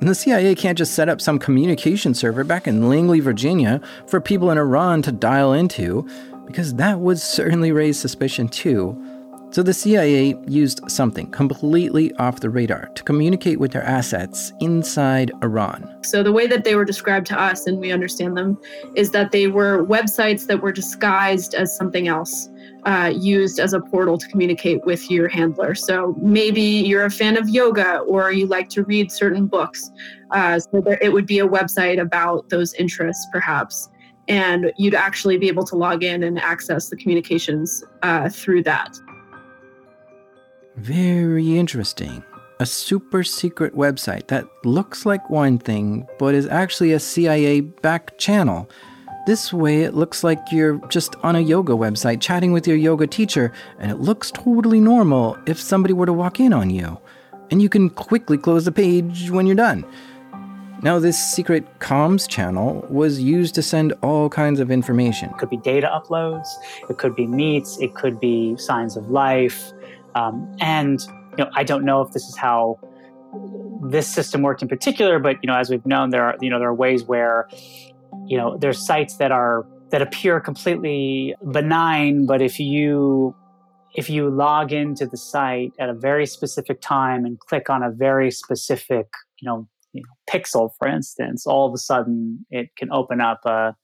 And 0.00 0.08
the 0.08 0.14
CIA 0.14 0.54
can't 0.54 0.78
just 0.78 0.94
set 0.94 1.10
up 1.10 1.20
some 1.20 1.38
communication 1.38 2.14
server 2.14 2.42
back 2.42 2.66
in 2.66 2.88
Langley, 2.88 3.20
Virginia 3.20 3.80
for 4.06 4.20
people 4.20 4.50
in 4.50 4.58
Iran 4.58 5.02
to 5.02 5.12
dial 5.12 5.52
into, 5.52 6.08
because 6.52 6.74
that 6.74 7.00
would 7.00 7.18
certainly 7.18 7.72
raise 7.72 7.98
suspicion 7.98 8.46
too. 8.46 8.96
So 9.52 9.62
the 9.62 9.74
CIA 9.74 10.34
used 10.46 10.80
something 10.90 11.30
completely 11.30 12.14
off 12.14 12.40
the 12.40 12.48
radar 12.48 12.86
to 12.94 13.02
communicate 13.02 13.60
with 13.60 13.72
their 13.72 13.82
assets 13.82 14.50
inside 14.60 15.30
Iran. 15.42 15.86
So 16.02 16.22
the 16.22 16.32
way 16.32 16.46
that 16.46 16.64
they 16.64 16.74
were 16.74 16.86
described 16.86 17.26
to 17.26 17.38
us, 17.38 17.66
and 17.66 17.78
we 17.78 17.92
understand 17.92 18.36
them, 18.36 18.58
is 18.94 19.10
that 19.10 19.30
they 19.30 19.48
were 19.48 19.84
websites 19.84 20.46
that 20.46 20.62
were 20.62 20.72
disguised 20.72 21.54
as 21.54 21.76
something 21.76 22.08
else. 22.08 22.48
Uh, 22.84 23.12
used 23.14 23.60
as 23.60 23.74
a 23.74 23.80
portal 23.80 24.18
to 24.18 24.26
communicate 24.26 24.84
with 24.84 25.08
your 25.08 25.28
handler. 25.28 25.72
So 25.72 26.16
maybe 26.20 26.60
you're 26.60 27.04
a 27.04 27.10
fan 27.12 27.36
of 27.36 27.48
yoga 27.48 27.98
or 27.98 28.32
you 28.32 28.48
like 28.48 28.68
to 28.70 28.82
read 28.82 29.12
certain 29.12 29.46
books. 29.46 29.92
Uh, 30.32 30.58
so 30.58 30.80
there, 30.80 30.98
it 31.00 31.12
would 31.12 31.24
be 31.24 31.38
a 31.38 31.46
website 31.46 32.00
about 32.00 32.48
those 32.48 32.74
interests, 32.74 33.24
perhaps. 33.30 33.88
And 34.28 34.72
you'd 34.76 34.94
actually 34.94 35.36
be 35.36 35.48
able 35.48 35.64
to 35.64 35.76
log 35.76 36.02
in 36.02 36.22
and 36.22 36.38
access 36.38 36.88
the 36.88 36.96
communications 36.96 37.82
uh, 38.02 38.28
through 38.28 38.62
that. 38.64 38.96
Very 40.76 41.58
interesting. 41.58 42.22
A 42.60 42.66
super 42.66 43.24
secret 43.24 43.74
website 43.74 44.28
that 44.28 44.46
looks 44.64 45.04
like 45.04 45.28
one 45.28 45.58
thing, 45.58 46.06
but 46.18 46.34
is 46.34 46.46
actually 46.46 46.92
a 46.92 47.00
CIA 47.00 47.60
back 47.60 48.16
channel. 48.18 48.70
This 49.26 49.52
way, 49.52 49.82
it 49.82 49.94
looks 49.94 50.24
like 50.24 50.40
you're 50.50 50.78
just 50.88 51.14
on 51.22 51.36
a 51.36 51.40
yoga 51.40 51.74
website 51.74 52.20
chatting 52.20 52.52
with 52.52 52.66
your 52.66 52.76
yoga 52.76 53.06
teacher, 53.06 53.52
and 53.78 53.90
it 53.90 54.00
looks 54.00 54.30
totally 54.30 54.80
normal 54.80 55.36
if 55.46 55.60
somebody 55.60 55.94
were 55.94 56.06
to 56.06 56.12
walk 56.12 56.40
in 56.40 56.52
on 56.52 56.70
you. 56.70 56.98
And 57.50 57.60
you 57.60 57.68
can 57.68 57.90
quickly 57.90 58.38
close 58.38 58.64
the 58.64 58.72
page 58.72 59.30
when 59.30 59.46
you're 59.46 59.54
done. 59.54 59.84
Now, 60.82 60.98
this 60.98 61.16
secret 61.16 61.78
comms 61.78 62.28
channel 62.28 62.84
was 62.90 63.22
used 63.22 63.54
to 63.54 63.62
send 63.62 63.92
all 64.02 64.28
kinds 64.28 64.58
of 64.58 64.68
information. 64.68 65.30
It 65.30 65.38
could 65.38 65.50
be 65.50 65.56
data 65.56 65.88
uploads, 65.88 66.48
it 66.90 66.98
could 66.98 67.14
be 67.14 67.26
meets, 67.26 67.78
it 67.78 67.94
could 67.94 68.18
be 68.18 68.56
signs 68.56 68.96
of 68.96 69.08
life, 69.08 69.72
um, 70.16 70.54
and 70.60 71.00
you 71.38 71.44
know, 71.44 71.50
I 71.54 71.62
don't 71.62 71.84
know 71.84 72.02
if 72.02 72.12
this 72.12 72.24
is 72.24 72.36
how 72.36 72.80
this 73.80 74.08
system 74.08 74.42
worked 74.42 74.60
in 74.60 74.68
particular, 74.68 75.20
but 75.20 75.36
you 75.42 75.46
know, 75.46 75.56
as 75.56 75.70
we've 75.70 75.86
known, 75.86 76.10
there 76.10 76.24
are 76.24 76.36
you 76.40 76.50
know 76.50 76.58
there 76.58 76.68
are 76.68 76.74
ways 76.74 77.04
where 77.04 77.48
you 78.26 78.36
know 78.36 78.58
there's 78.58 78.84
sites 78.84 79.16
that 79.18 79.30
are 79.30 79.64
that 79.90 80.02
appear 80.02 80.40
completely 80.40 81.34
benign, 81.52 82.26
but 82.26 82.42
if 82.42 82.58
you 82.58 83.36
if 83.94 84.10
you 84.10 84.28
log 84.30 84.72
into 84.72 85.06
the 85.06 85.16
site 85.16 85.72
at 85.78 85.88
a 85.88 85.94
very 85.94 86.26
specific 86.26 86.80
time 86.80 87.24
and 87.24 87.38
click 87.38 87.70
on 87.70 87.84
a 87.84 87.90
very 87.90 88.32
specific 88.32 89.06
you 89.42 89.48
know, 89.48 89.68
you 89.92 90.02
know 90.02 90.14
pixel, 90.30 90.70
for 90.78 90.88
instance, 90.88 91.46
all 91.46 91.66
of 91.66 91.74
a 91.74 91.78
sudden 91.78 92.44
it 92.50 92.70
can 92.76 92.90
open 92.92 93.20
up 93.20 93.40
a 93.44 93.74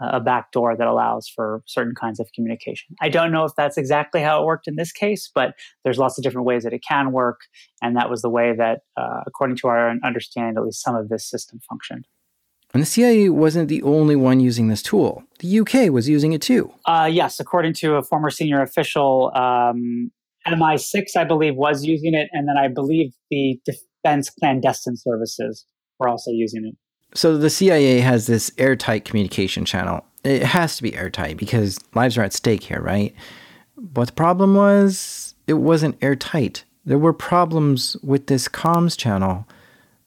a 0.00 0.20
backdoor 0.20 0.76
that 0.76 0.86
allows 0.86 1.28
for 1.28 1.62
certain 1.66 1.94
kinds 1.94 2.20
of 2.20 2.30
communication. 2.34 2.96
I 3.00 3.08
don't 3.08 3.30
know 3.30 3.44
if 3.44 3.52
that's 3.56 3.76
exactly 3.76 4.22
how 4.22 4.42
it 4.42 4.46
worked 4.46 4.66
in 4.66 4.76
this 4.76 4.92
case, 4.92 5.30
but 5.34 5.54
there's 5.84 5.98
lots 5.98 6.16
of 6.16 6.24
different 6.24 6.46
ways 6.46 6.64
that 6.64 6.72
it 6.72 6.82
can 6.86 7.12
work. 7.12 7.40
And 7.82 7.96
that 7.96 8.08
was 8.08 8.22
the 8.22 8.30
way 8.30 8.54
that, 8.56 8.80
uh, 8.96 9.20
according 9.26 9.56
to 9.58 9.68
our 9.68 9.94
understanding, 10.02 10.56
at 10.56 10.64
least 10.64 10.82
some 10.82 10.96
of 10.96 11.10
this 11.10 11.28
system 11.28 11.60
functioned. 11.68 12.06
And 12.72 12.82
the 12.82 12.86
CIA 12.86 13.28
wasn't 13.28 13.68
the 13.68 13.82
only 13.82 14.16
one 14.16 14.40
using 14.40 14.68
this 14.68 14.80
tool. 14.80 15.24
The 15.40 15.60
UK 15.60 15.90
was 15.90 16.08
using 16.08 16.32
it 16.32 16.40
too. 16.40 16.72
Uh, 16.86 17.08
yes, 17.10 17.40
according 17.40 17.74
to 17.74 17.96
a 17.96 18.02
former 18.02 18.30
senior 18.30 18.62
official, 18.62 19.32
um, 19.34 20.12
MI6, 20.46 21.16
I 21.16 21.24
believe, 21.24 21.56
was 21.56 21.84
using 21.84 22.14
it. 22.14 22.28
And 22.32 22.48
then 22.48 22.56
I 22.56 22.68
believe 22.68 23.12
the 23.30 23.60
Defense 24.02 24.30
Clandestine 24.30 24.96
Services 24.96 25.66
were 25.98 26.08
also 26.08 26.30
using 26.30 26.66
it. 26.66 26.76
So 27.14 27.36
the 27.36 27.50
CIA 27.50 28.00
has 28.00 28.26
this 28.26 28.52
airtight 28.56 29.04
communication 29.04 29.64
channel. 29.64 30.04
It 30.22 30.42
has 30.42 30.76
to 30.76 30.82
be 30.82 30.94
airtight 30.94 31.36
because 31.36 31.78
lives 31.94 32.16
are 32.16 32.22
at 32.22 32.32
stake 32.32 32.62
here, 32.62 32.80
right? 32.80 33.14
But 33.76 34.08
the 34.08 34.12
problem 34.12 34.54
was 34.54 35.34
it 35.46 35.54
wasn't 35.54 36.02
airtight. 36.02 36.64
There 36.84 36.98
were 36.98 37.12
problems 37.12 37.96
with 38.02 38.26
this 38.26 38.48
comms 38.48 38.96
channel. 38.96 39.46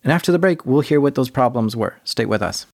And 0.04 0.12
after 0.12 0.32
the 0.32 0.40
break, 0.40 0.66
we'll 0.66 0.82
hear 0.82 1.02
what 1.02 1.16
those 1.16 1.30
problems 1.30 1.76
were. 1.76 1.98
Stay 2.04 2.26
with 2.26 2.42
us. 2.42 2.66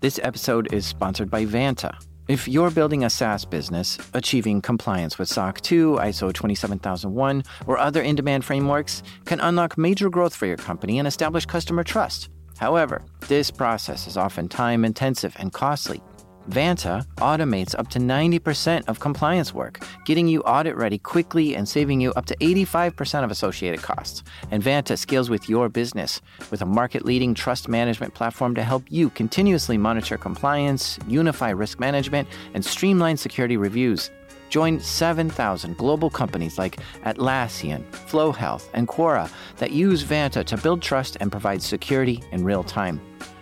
This 0.00 0.20
episode 0.22 0.72
is 0.72 0.84
sponsored 0.86 1.30
by 1.30 1.46
Vanta. 1.46 1.96
If 2.28 2.48
you're 2.48 2.72
building 2.72 3.04
a 3.04 3.10
SaaS 3.10 3.44
business, 3.44 3.98
achieving 4.12 4.60
compliance 4.60 5.16
with 5.16 5.28
SOC 5.28 5.60
2, 5.60 5.92
ISO 6.00 6.34
27001, 6.34 7.44
or 7.68 7.78
other 7.78 8.02
in 8.02 8.16
demand 8.16 8.44
frameworks 8.44 9.04
can 9.26 9.38
unlock 9.38 9.78
major 9.78 10.10
growth 10.10 10.34
for 10.34 10.46
your 10.46 10.56
company 10.56 10.98
and 10.98 11.06
establish 11.06 11.46
customer 11.46 11.84
trust. 11.84 12.28
However, 12.56 13.02
this 13.28 13.52
process 13.52 14.08
is 14.08 14.16
often 14.16 14.48
time 14.48 14.84
intensive 14.84 15.36
and 15.38 15.52
costly. 15.52 16.02
Vanta 16.50 17.04
automates 17.16 17.74
up 17.78 17.88
to 17.88 17.98
90% 17.98 18.88
of 18.88 19.00
compliance 19.00 19.52
work, 19.52 19.84
getting 20.04 20.28
you 20.28 20.40
audit 20.42 20.76
ready 20.76 20.98
quickly 20.98 21.56
and 21.56 21.68
saving 21.68 22.00
you 22.00 22.12
up 22.12 22.26
to 22.26 22.36
85% 22.36 23.24
of 23.24 23.30
associated 23.30 23.82
costs. 23.82 24.22
And 24.50 24.62
Vanta 24.62 24.96
scales 24.96 25.28
with 25.28 25.48
your 25.48 25.68
business 25.68 26.20
with 26.50 26.62
a 26.62 26.66
market 26.66 27.04
leading 27.04 27.34
trust 27.34 27.68
management 27.68 28.14
platform 28.14 28.54
to 28.54 28.62
help 28.62 28.84
you 28.88 29.10
continuously 29.10 29.76
monitor 29.76 30.16
compliance, 30.16 30.98
unify 31.08 31.50
risk 31.50 31.80
management, 31.80 32.28
and 32.54 32.64
streamline 32.64 33.16
security 33.16 33.56
reviews. 33.56 34.10
Join 34.48 34.78
7,000 34.78 35.76
global 35.76 36.08
companies 36.08 36.58
like 36.58 36.76
Atlassian, 37.04 37.84
Flow 37.92 38.30
Health, 38.30 38.70
and 38.74 38.86
Quora 38.86 39.28
that 39.56 39.72
use 39.72 40.04
Vanta 40.04 40.44
to 40.44 40.56
build 40.56 40.82
trust 40.82 41.16
and 41.20 41.32
provide 41.32 41.62
security 41.62 42.22
in 42.30 42.44
real 42.44 42.62
time. 42.62 43.00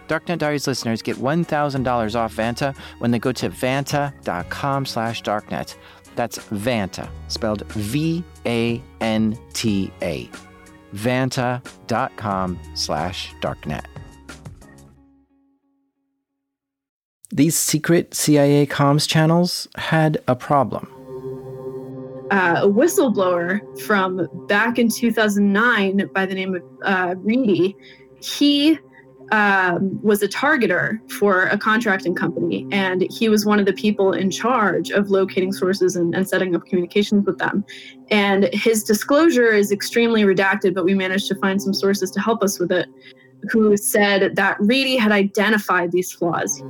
Darknet 0.08 0.38
Diaries 0.38 0.66
listeners 0.66 1.02
get 1.02 1.16
$1,000 1.16 2.14
off 2.14 2.36
Vanta 2.36 2.76
when 2.98 3.10
they 3.10 3.18
go 3.18 3.32
to 3.32 3.50
vanta.com 3.50 4.86
slash 4.86 5.22
darknet. 5.22 5.76
That's 6.14 6.38
Vanta, 6.38 7.08
spelled 7.28 7.66
V-A-N-T-A. 7.72 8.80
Vanta.com 10.94 12.60
slash 12.74 13.34
darknet. 13.40 13.86
These 17.30 17.56
secret 17.56 18.14
CIA 18.14 18.64
comms 18.66 19.08
channels 19.08 19.66
had 19.74 20.22
a 20.28 20.36
problem. 20.36 20.88
Uh, 22.30 22.60
a 22.62 22.68
whistleblower 22.68 23.60
from 23.80 24.28
back 24.46 24.78
in 24.78 24.88
2009 24.88 26.10
by 26.14 26.26
the 26.26 26.34
name 26.34 26.54
of 26.54 26.62
uh, 26.84 27.14
Reidy, 27.18 27.76
he 28.20 28.78
um, 29.34 30.00
was 30.00 30.22
a 30.22 30.28
targeter 30.28 31.00
for 31.10 31.46
a 31.46 31.58
contracting 31.58 32.14
company, 32.14 32.68
and 32.70 33.04
he 33.10 33.28
was 33.28 33.44
one 33.44 33.58
of 33.58 33.66
the 33.66 33.72
people 33.72 34.12
in 34.12 34.30
charge 34.30 34.90
of 34.90 35.10
locating 35.10 35.52
sources 35.52 35.96
and, 35.96 36.14
and, 36.14 36.28
setting 36.28 36.54
up 36.54 36.64
communications 36.66 37.26
with 37.26 37.38
them. 37.38 37.64
And 38.12 38.44
his 38.52 38.84
disclosure 38.84 39.48
is 39.48 39.72
extremely 39.72 40.22
redacted, 40.22 40.72
but 40.72 40.84
we 40.84 40.94
managed 40.94 41.26
to 41.28 41.34
find 41.34 41.60
some 41.60 41.74
sources 41.74 42.12
to 42.12 42.20
help 42.20 42.44
us 42.44 42.60
with 42.60 42.70
it, 42.70 42.88
who 43.50 43.76
said 43.76 44.36
that 44.36 44.56
Reidy 44.60 44.96
had 44.96 45.10
identified 45.10 45.90
these 45.90 46.12
flaws. 46.12 46.62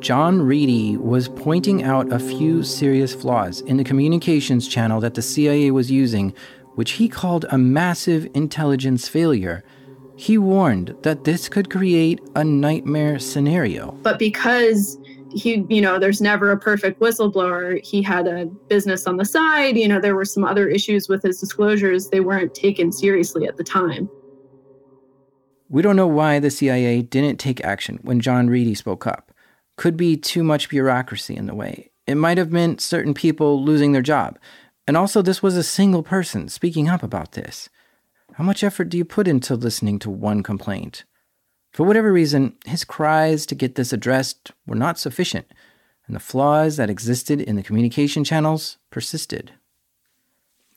John 0.00 0.42
Reidy 0.42 0.98
was 0.98 1.26
pointing 1.26 1.82
out 1.82 2.12
a 2.12 2.18
few 2.18 2.62
serious 2.64 3.14
flaws 3.14 3.62
in 3.62 3.78
the 3.78 3.84
communications 3.84 4.68
channel 4.68 5.00
that 5.00 5.14
the 5.14 5.22
CIA 5.22 5.70
was 5.70 5.90
using, 5.90 6.34
which 6.74 6.92
he 6.92 7.08
called 7.08 7.46
a 7.48 7.56
massive 7.56 8.28
intelligence 8.34 9.08
failure 9.08 9.64
he 10.16 10.38
warned 10.38 10.94
that 11.02 11.24
this 11.24 11.48
could 11.48 11.70
create 11.70 12.20
a 12.34 12.42
nightmare 12.42 13.18
scenario. 13.18 13.92
But 14.02 14.18
because 14.18 14.98
he, 15.30 15.64
you 15.68 15.82
know, 15.82 15.98
there's 15.98 16.22
never 16.22 16.50
a 16.50 16.58
perfect 16.58 17.00
whistleblower, 17.00 17.84
he 17.84 18.02
had 18.02 18.26
a 18.26 18.46
business 18.68 19.06
on 19.06 19.18
the 19.18 19.24
side, 19.26 19.76
you 19.76 19.86
know, 19.86 20.00
there 20.00 20.16
were 20.16 20.24
some 20.24 20.42
other 20.42 20.68
issues 20.68 21.08
with 21.08 21.22
his 21.22 21.38
disclosures. 21.38 22.08
They 22.08 22.20
weren't 22.20 22.54
taken 22.54 22.92
seriously 22.92 23.46
at 23.46 23.58
the 23.58 23.64
time. 23.64 24.08
We 25.68 25.82
don't 25.82 25.96
know 25.96 26.06
why 26.06 26.38
the 26.38 26.50
CIA 26.50 27.02
didn't 27.02 27.38
take 27.38 27.62
action 27.64 27.98
when 28.02 28.20
John 28.20 28.48
Reidy 28.48 28.74
spoke 28.74 29.06
up. 29.06 29.32
Could 29.76 29.96
be 29.96 30.16
too 30.16 30.42
much 30.42 30.70
bureaucracy 30.70 31.36
in 31.36 31.46
the 31.46 31.54
way. 31.54 31.90
It 32.06 32.14
might 32.14 32.38
have 32.38 32.52
meant 32.52 32.80
certain 32.80 33.12
people 33.12 33.62
losing 33.62 33.92
their 33.92 34.00
job. 34.00 34.38
And 34.86 34.96
also, 34.96 35.20
this 35.20 35.42
was 35.42 35.56
a 35.56 35.64
single 35.64 36.04
person 36.04 36.48
speaking 36.48 36.88
up 36.88 37.02
about 37.02 37.32
this. 37.32 37.68
How 38.36 38.44
much 38.44 38.62
effort 38.62 38.90
do 38.90 38.98
you 38.98 39.04
put 39.06 39.26
into 39.26 39.54
listening 39.54 39.98
to 40.00 40.10
one 40.10 40.42
complaint? 40.42 41.04
For 41.72 41.86
whatever 41.86 42.12
reason, 42.12 42.52
his 42.66 42.84
cries 42.84 43.46
to 43.46 43.54
get 43.54 43.76
this 43.76 43.94
addressed 43.94 44.52
were 44.66 44.76
not 44.76 44.98
sufficient, 44.98 45.46
and 46.06 46.14
the 46.14 46.20
flaws 46.20 46.76
that 46.76 46.90
existed 46.90 47.40
in 47.40 47.56
the 47.56 47.62
communication 47.62 48.24
channels 48.24 48.76
persisted. 48.90 49.52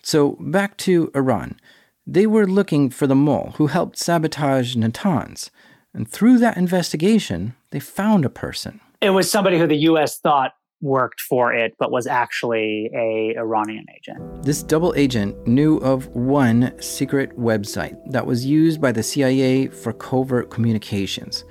So, 0.01 0.37
back 0.39 0.77
to 0.77 1.11
Iran. 1.13 1.59
They 2.07 2.25
were 2.25 2.47
looking 2.47 2.89
for 2.89 3.07
the 3.07 3.13
mole 3.13 3.55
who 3.57 3.67
helped 3.67 3.97
sabotage 3.97 4.77
Natanz, 4.77 5.49
and 5.93 6.07
through 6.07 6.37
that 6.37 6.55
investigation, 6.55 7.55
they 7.71 7.81
found 7.81 8.23
a 8.23 8.29
person. 8.29 8.79
It 9.01 9.09
was 9.09 9.29
somebody 9.29 9.59
who 9.59 9.67
the 9.67 9.75
U.S. 9.75 10.17
thought 10.17 10.53
worked 10.81 11.21
for 11.21 11.53
it 11.53 11.75
but 11.79 11.91
was 11.91 12.07
actually 12.07 12.89
a 12.95 13.35
Iranian 13.37 13.85
agent. 13.95 14.43
This 14.43 14.63
double 14.63 14.93
agent 14.95 15.47
knew 15.47 15.77
of 15.77 16.07
one 16.15 16.73
secret 16.81 17.37
website 17.37 17.97
that 18.11 18.25
was 18.25 18.45
used 18.45 18.81
by 18.81 18.91
the 18.91 19.03
CIA 19.03 19.67
for 19.67 19.93
covert 19.93 20.49
communications 20.49 21.43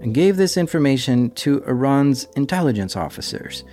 and 0.00 0.14
gave 0.14 0.36
this 0.36 0.56
information 0.56 1.30
to 1.32 1.62
Iran's 1.64 2.26
intelligence 2.36 2.96
officers. 2.96 3.64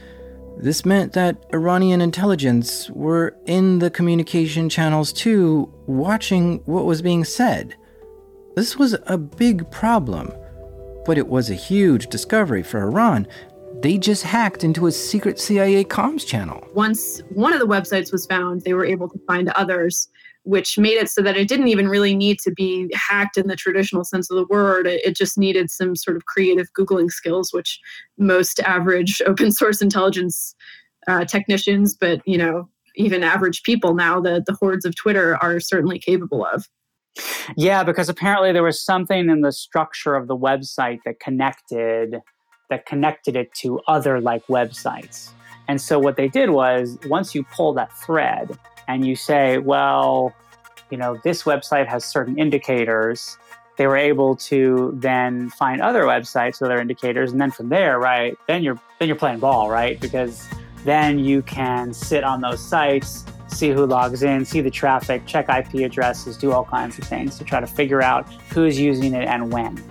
This 0.57 0.85
meant 0.85 1.13
that 1.13 1.37
Iranian 1.53 2.01
intelligence 2.01 2.89
were 2.89 3.37
in 3.45 3.79
the 3.79 3.91
communication 3.91 4.69
channels 4.69 5.13
too, 5.13 5.71
watching 5.85 6.57
what 6.65 6.85
was 6.85 7.01
being 7.01 7.23
said. 7.23 7.75
This 8.55 8.75
was 8.75 8.95
a 9.05 9.17
big 9.17 9.69
problem, 9.69 10.33
but 11.05 11.17
it 11.17 11.27
was 11.27 11.49
a 11.49 11.53
huge 11.53 12.07
discovery 12.07 12.63
for 12.63 12.81
Iran 12.81 13.27
they 13.81 13.97
just 13.97 14.23
hacked 14.23 14.63
into 14.63 14.87
a 14.87 14.91
secret 14.91 15.39
CIA 15.39 15.83
comms 15.83 16.25
channel. 16.25 16.67
Once 16.73 17.21
one 17.29 17.53
of 17.53 17.59
the 17.59 17.67
websites 17.67 18.11
was 18.11 18.25
found, 18.25 18.61
they 18.61 18.73
were 18.73 18.85
able 18.85 19.07
to 19.09 19.19
find 19.27 19.49
others, 19.49 20.09
which 20.43 20.77
made 20.77 20.97
it 20.97 21.09
so 21.09 21.21
that 21.21 21.37
it 21.37 21.47
didn't 21.47 21.67
even 21.67 21.87
really 21.87 22.15
need 22.15 22.39
to 22.39 22.51
be 22.51 22.89
hacked 22.93 23.37
in 23.37 23.47
the 23.47 23.55
traditional 23.55 24.03
sense 24.03 24.31
of 24.31 24.37
the 24.37 24.47
word. 24.47 24.87
It 24.87 25.15
just 25.15 25.37
needed 25.37 25.69
some 25.69 25.95
sort 25.95 26.17
of 26.17 26.25
creative 26.25 26.67
Googling 26.73 27.11
skills, 27.11 27.53
which 27.53 27.79
most 28.17 28.59
average 28.61 29.21
open 29.27 29.51
source 29.51 29.81
intelligence 29.81 30.55
uh, 31.07 31.25
technicians, 31.25 31.95
but 31.95 32.21
you 32.25 32.37
know, 32.37 32.67
even 32.95 33.23
average 33.23 33.61
people 33.61 33.93
now, 33.93 34.19
the, 34.19 34.43
the 34.45 34.53
hordes 34.59 34.85
of 34.85 34.95
Twitter 34.95 35.37
are 35.37 35.59
certainly 35.59 35.99
capable 35.99 36.45
of. 36.45 36.67
Yeah, 37.55 37.83
because 37.83 38.09
apparently 38.09 38.51
there 38.51 38.63
was 38.63 38.83
something 38.83 39.29
in 39.29 39.41
the 39.41 39.51
structure 39.51 40.15
of 40.15 40.27
the 40.27 40.37
website 40.37 40.99
that 41.05 41.19
connected 41.19 42.17
that 42.69 42.85
connected 42.85 43.35
it 43.35 43.53
to 43.55 43.79
other 43.87 44.19
like 44.19 44.45
websites. 44.47 45.29
And 45.67 45.81
so 45.81 45.99
what 45.99 46.15
they 46.15 46.27
did 46.27 46.51
was 46.51 46.97
once 47.07 47.35
you 47.35 47.43
pull 47.43 47.73
that 47.73 47.91
thread 47.97 48.57
and 48.87 49.05
you 49.05 49.15
say, 49.15 49.57
well, 49.57 50.33
you 50.89 50.97
know, 50.97 51.19
this 51.23 51.43
website 51.43 51.87
has 51.87 52.05
certain 52.05 52.37
indicators, 52.37 53.37
they 53.77 53.85
were 53.85 53.97
able 53.97 54.35
to 54.35 54.91
then 54.95 55.49
find 55.51 55.81
other 55.81 56.03
websites 56.03 56.61
with 56.61 56.71
other 56.71 56.79
indicators 56.79 57.31
and 57.31 57.39
then 57.39 57.51
from 57.51 57.69
there, 57.69 57.99
right, 57.99 58.37
then 58.47 58.63
you're 58.63 58.79
then 58.99 59.07
you're 59.07 59.17
playing 59.17 59.39
ball, 59.39 59.69
right? 59.69 59.99
Because 59.99 60.47
then 60.83 61.19
you 61.19 61.41
can 61.43 61.93
sit 61.93 62.23
on 62.23 62.41
those 62.41 62.63
sites, 62.63 63.25
see 63.47 63.69
who 63.69 63.85
logs 63.85 64.23
in, 64.23 64.45
see 64.45 64.61
the 64.61 64.71
traffic, 64.71 65.25
check 65.25 65.47
IP 65.49 65.85
addresses, 65.85 66.37
do 66.37 66.51
all 66.51 66.65
kinds 66.65 66.97
of 66.97 67.03
things 67.03 67.37
to 67.37 67.43
try 67.43 67.59
to 67.59 67.67
figure 67.67 68.01
out 68.01 68.31
who's 68.51 68.79
using 68.79 69.13
it 69.13 69.27
and 69.27 69.51
when. 69.51 69.83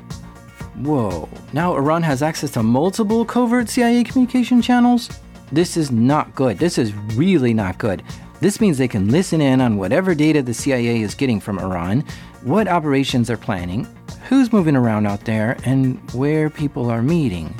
Whoa, 0.78 1.26
now 1.54 1.74
Iran 1.74 2.02
has 2.02 2.22
access 2.22 2.50
to 2.50 2.62
multiple 2.62 3.24
covert 3.24 3.70
CIA 3.70 4.04
communication 4.04 4.60
channels? 4.60 5.08
This 5.50 5.76
is 5.78 5.90
not 5.90 6.34
good. 6.34 6.58
This 6.58 6.76
is 6.76 6.92
really 7.14 7.54
not 7.54 7.78
good. 7.78 8.02
This 8.40 8.60
means 8.60 8.76
they 8.76 8.86
can 8.86 9.10
listen 9.10 9.40
in 9.40 9.62
on 9.62 9.78
whatever 9.78 10.14
data 10.14 10.42
the 10.42 10.52
CIA 10.52 11.00
is 11.00 11.14
getting 11.14 11.40
from 11.40 11.58
Iran, 11.58 12.04
what 12.42 12.68
operations 12.68 13.28
they're 13.28 13.38
planning, 13.38 13.86
who's 14.28 14.52
moving 14.52 14.76
around 14.76 15.06
out 15.06 15.24
there, 15.24 15.56
and 15.64 15.98
where 16.12 16.50
people 16.50 16.90
are 16.90 17.02
meeting. 17.02 17.54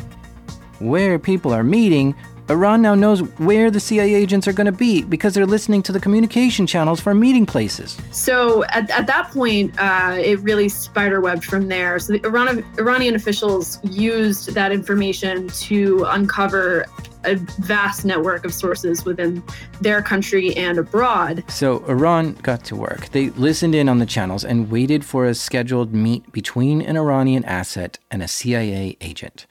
Where 0.79 1.19
people 1.19 1.55
are 1.55 1.65
meeting 1.65 2.15
Iran 2.49 2.81
now 2.81 2.95
knows 2.95 3.21
where 3.39 3.71
the 3.71 3.81
CIA 3.81 4.15
agents 4.15 4.47
are 4.47 4.53
going 4.53 4.67
to 4.67 4.73
be 4.73 5.03
because 5.03 5.35
they're 5.35 5.47
listening 5.47 5.83
to 5.85 5.93
the 5.93 5.99
communication 5.99 6.67
channels 6.67 7.01
for 7.01 7.13
meeting 7.13 7.45
places. 7.45 7.99
So 8.13 8.65
at, 8.67 8.89
at 8.91 9.09
that 9.09 9.31
point, 9.33 9.75
uh, 9.79 10.17
it 10.19 10.41
really 10.41 10.67
spiderwebbed 10.67 11.43
from 11.43 11.69
there. 11.69 11.99
So 11.99 12.13
the 12.13 12.25
Iran, 12.25 12.65
Iranian 12.79 13.17
officials 13.17 13.81
used 13.83 14.55
that 14.55 14.71
information 14.71 15.49
to 15.49 16.05
uncover 16.05 16.87
a 17.25 17.35
vast 17.35 18.05
network 18.05 18.45
of 18.45 18.55
sources 18.55 19.05
within 19.05 19.43
their 19.81 20.01
country 20.01 20.57
and 20.57 20.79
abroad. 20.79 21.43
So 21.49 21.85
Iran 21.87 22.35
got 22.35 22.65
to 22.67 22.77
work. 22.77 23.09
They 23.09 23.31
listened 23.31 23.75
in 23.75 23.89
on 23.89 23.99
the 23.99 24.07
channels 24.07 24.45
and 24.45 24.71
waited 24.71 25.05
for 25.05 25.27
a 25.27 25.35
scheduled 25.35 25.93
meet 25.93 26.31
between 26.31 26.81
an 26.81 26.97
Iranian 26.97 27.45
asset 27.45 27.99
and 28.11 28.23
a 28.23 28.29
CIA 28.29 28.97
agent. 29.01 29.47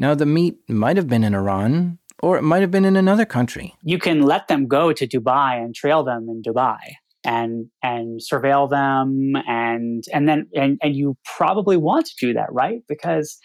Now, 0.00 0.14
the 0.14 0.26
meet 0.26 0.56
might 0.68 0.96
have 0.96 1.08
been 1.08 1.24
in 1.24 1.34
Iran, 1.34 1.97
or 2.22 2.36
it 2.36 2.42
might 2.42 2.62
have 2.62 2.70
been 2.70 2.84
in 2.84 2.96
another 2.96 3.24
country. 3.24 3.74
You 3.82 3.98
can 3.98 4.22
let 4.22 4.48
them 4.48 4.66
go 4.66 4.92
to 4.92 5.06
Dubai 5.06 5.62
and 5.62 5.74
trail 5.74 6.02
them 6.02 6.28
in 6.28 6.42
Dubai 6.42 6.78
and 7.24 7.66
and 7.82 8.20
surveil 8.20 8.68
them 8.70 9.34
and 9.46 10.04
and 10.12 10.28
then 10.28 10.46
and, 10.54 10.78
and 10.82 10.96
you 10.96 11.16
probably 11.24 11.76
want 11.76 12.06
to 12.06 12.14
do 12.20 12.32
that, 12.32 12.52
right? 12.52 12.82
Because 12.88 13.38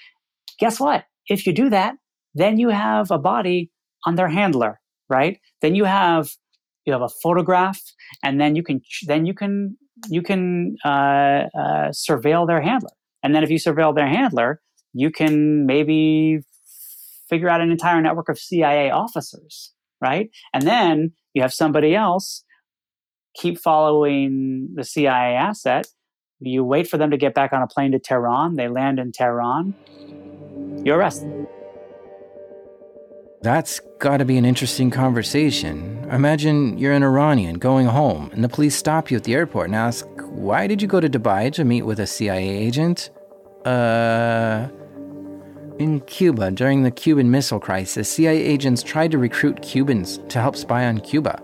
guess 0.59 0.79
what? 0.79 1.05
If 1.27 1.45
you 1.45 1.53
do 1.53 1.69
that, 1.69 1.95
then 2.33 2.57
you 2.57 2.69
have 2.69 3.11
a 3.11 3.17
body 3.17 3.71
on 4.05 4.15
their 4.15 4.27
handler, 4.27 4.79
right? 5.09 5.39
Then 5.61 5.75
you 5.75 5.85
have 5.85 6.29
you 6.85 6.93
have 6.93 7.01
a 7.01 7.09
photograph, 7.09 7.81
and 8.23 8.39
then 8.41 8.55
you 8.55 8.63
can 8.63 8.81
then 9.07 9.25
you 9.25 9.33
can 9.33 9.77
you 10.09 10.21
can 10.21 10.75
uh, 10.83 11.47
uh, 11.57 11.89
surveil 11.91 12.45
their 12.47 12.61
handler, 12.61 12.91
and 13.21 13.33
then 13.33 13.43
if 13.43 13.49
you 13.49 13.57
surveil 13.57 13.95
their 13.95 14.07
handler, 14.07 14.61
you 14.93 15.09
can 15.11 15.65
maybe 15.65 16.41
figure 17.29 17.49
out 17.49 17.61
an 17.61 17.71
entire 17.71 18.01
network 18.01 18.29
of 18.29 18.39
CIA 18.39 18.91
officers, 18.91 19.73
right? 20.01 20.29
And 20.53 20.63
then 20.63 21.13
you 21.33 21.41
have 21.41 21.53
somebody 21.53 21.95
else 21.95 22.43
keep 23.35 23.59
following 23.59 24.69
the 24.75 24.83
CIA 24.83 25.35
asset. 25.35 25.87
You 26.39 26.63
wait 26.63 26.87
for 26.87 26.97
them 26.97 27.11
to 27.11 27.17
get 27.17 27.33
back 27.33 27.53
on 27.53 27.61
a 27.61 27.67
plane 27.67 27.91
to 27.93 27.99
Tehran. 27.99 28.55
They 28.55 28.67
land 28.67 28.99
in 28.99 29.11
Tehran. 29.11 29.73
You 30.83 30.93
arrest 30.93 31.21
them. 31.21 31.47
That's 33.41 33.81
got 33.99 34.17
to 34.17 34.25
be 34.25 34.37
an 34.37 34.45
interesting 34.45 34.89
conversation. 34.89 36.07
Imagine 36.09 36.77
you're 36.77 36.93
an 36.93 37.03
Iranian 37.03 37.55
going 37.55 37.87
home, 37.87 38.29
and 38.31 38.41
the 38.41 38.47
police 38.47 38.75
stop 38.75 39.11
you 39.11 39.17
at 39.17 39.25
the 39.25 39.33
airport 39.33 39.67
and 39.67 39.75
ask, 39.75 40.07
Why 40.29 40.65
did 40.65 40.81
you 40.81 40.87
go 40.87 41.01
to 41.01 41.09
Dubai 41.09 41.51
to 41.53 41.65
meet 41.65 41.81
with 41.81 41.99
a 41.99 42.07
CIA 42.07 42.49
agent? 42.49 43.09
Uh, 43.65 44.67
in 45.79 46.01
Cuba, 46.01 46.51
during 46.51 46.83
the 46.83 46.91
Cuban 46.91 47.31
Missile 47.31 47.59
Crisis, 47.59 48.09
CIA 48.09 48.41
agents 48.41 48.83
tried 48.83 49.11
to 49.11 49.17
recruit 49.17 49.61
Cubans 49.61 50.19
to 50.29 50.39
help 50.39 50.55
spy 50.55 50.85
on 50.85 50.99
Cuba. 50.99 51.41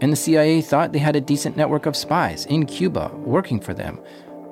And 0.00 0.12
the 0.12 0.16
CIA 0.16 0.60
thought 0.60 0.92
they 0.92 0.98
had 0.98 1.16
a 1.16 1.20
decent 1.20 1.56
network 1.56 1.86
of 1.86 1.96
spies 1.96 2.46
in 2.46 2.66
Cuba 2.66 3.10
working 3.16 3.60
for 3.60 3.74
them. 3.74 3.98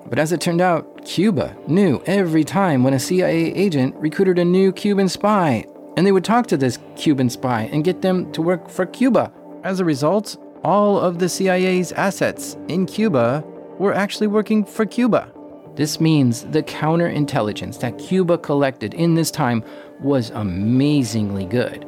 But 0.06 0.18
as 0.18 0.32
it 0.32 0.40
turned 0.40 0.60
out, 0.60 1.04
Cuba 1.04 1.56
knew 1.66 2.02
every 2.06 2.44
time 2.44 2.82
when 2.82 2.94
a 2.94 2.98
CIA 2.98 3.52
agent 3.54 3.94
recruited 3.96 4.38
a 4.38 4.44
new 4.44 4.72
Cuban 4.72 5.08
spy, 5.08 5.64
and 5.96 6.06
they 6.06 6.12
would 6.12 6.24
talk 6.24 6.46
to 6.48 6.56
this 6.56 6.78
Cuban 6.96 7.30
spy 7.30 7.68
and 7.72 7.84
get 7.84 8.02
them 8.02 8.30
to 8.32 8.42
work 8.42 8.68
for 8.68 8.86
Cuba. 8.86 9.32
As 9.62 9.80
a 9.80 9.84
result, 9.84 10.36
all 10.62 10.98
of 10.98 11.18
the 11.18 11.28
CIA's 11.28 11.92
assets 11.92 12.56
in 12.68 12.86
Cuba 12.86 13.44
were 13.78 13.94
actually 13.94 14.26
working 14.26 14.64
for 14.64 14.86
Cuba. 14.86 15.33
This 15.76 16.00
means 16.00 16.44
the 16.44 16.62
counterintelligence 16.62 17.80
that 17.80 17.98
Cuba 17.98 18.38
collected 18.38 18.94
in 18.94 19.14
this 19.14 19.30
time 19.30 19.64
was 20.00 20.30
amazingly 20.30 21.46
good. 21.46 21.84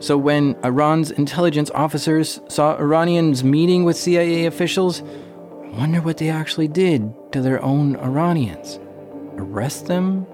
So 0.00 0.16
when 0.16 0.56
Iran's 0.64 1.10
intelligence 1.12 1.70
officers 1.74 2.40
saw 2.48 2.76
Iranians 2.76 3.44
meeting 3.44 3.84
with 3.84 3.96
CIA 3.96 4.46
officials, 4.46 5.02
I 5.02 5.68
wonder 5.78 6.00
what 6.00 6.16
they 6.16 6.30
actually 6.30 6.68
did 6.68 7.12
to 7.32 7.40
their 7.40 7.62
own 7.62 7.96
Iranians. 7.96 8.80
Arrest 9.36 9.86
them? 9.86 10.26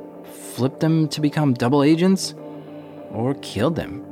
Flip 0.55 0.81
them 0.81 1.09
to 1.09 1.21
become 1.21 1.53
double 1.53 1.83
agents? 1.83 2.35
Or 3.11 3.35
kill 3.43 3.71
them? 3.71 4.03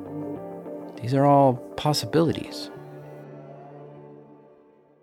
These 1.00 1.14
are 1.14 1.24
all 1.24 1.54
possibilities. 1.76 2.70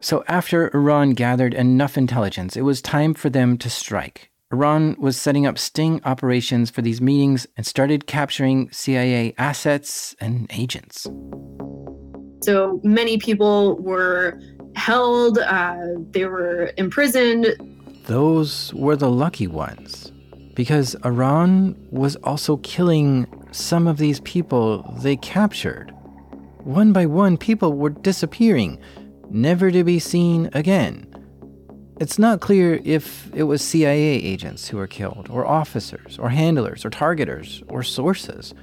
So, 0.04 0.24
after 0.28 0.76
Iran 0.76 1.12
gathered 1.12 1.54
enough 1.54 1.96
intelligence, 1.96 2.58
it 2.58 2.64
was 2.64 2.82
time 2.82 3.14
for 3.14 3.30
them 3.30 3.56
to 3.60 3.70
strike. 3.70 4.32
Iran 4.52 4.96
was 4.98 5.16
setting 5.16 5.46
up 5.46 5.60
sting 5.60 6.02
operations 6.04 6.72
for 6.72 6.82
these 6.82 7.00
meetings 7.00 7.46
and 7.56 7.68
started 7.68 8.08
capturing 8.08 8.72
CIA 8.72 9.36
assets 9.38 10.16
and 10.20 10.48
agents. 10.52 11.08
So 12.42 12.82
many 12.84 13.20
people 13.20 13.78
were 13.78 14.42
held, 14.76 15.38
uh, 15.38 15.78
they 16.10 16.26
were 16.26 16.72
imprisoned. 16.78 17.56
Those 18.08 18.74
were 18.74 18.96
the 18.96 19.12
lucky 19.12 19.46
ones, 19.46 20.12
because 20.56 20.96
Iran 21.06 21.76
was 21.92 22.16
also 22.24 22.58
killing 22.58 23.28
some 23.52 23.86
of 23.86 24.00
these 24.00 24.20
people 24.22 24.82
they 25.04 25.16
captured. 25.18 25.94
One 26.64 26.92
by 26.92 27.06
one, 27.06 27.38
people 27.38 27.74
were 27.74 27.92
disappearing 27.92 28.80
never 29.34 29.72
to 29.72 29.84
be 29.84 30.00
seen 30.00 30.50
again. 30.54 31.08
It's 32.00 32.18
not 32.18 32.42
clear 32.42 32.82
if 32.84 33.32
it 33.34 33.44
was 33.44 33.62
CIA 33.62 34.16
agents 34.16 34.68
who 34.68 34.78
were 34.78 34.88
killed, 34.88 35.28
or 35.30 35.46
officers, 35.46 36.18
or 36.18 36.30
handlers, 36.30 36.84
or 36.84 36.90
targeters, 36.90 37.64
or 37.70 37.84
sources. 37.84 38.54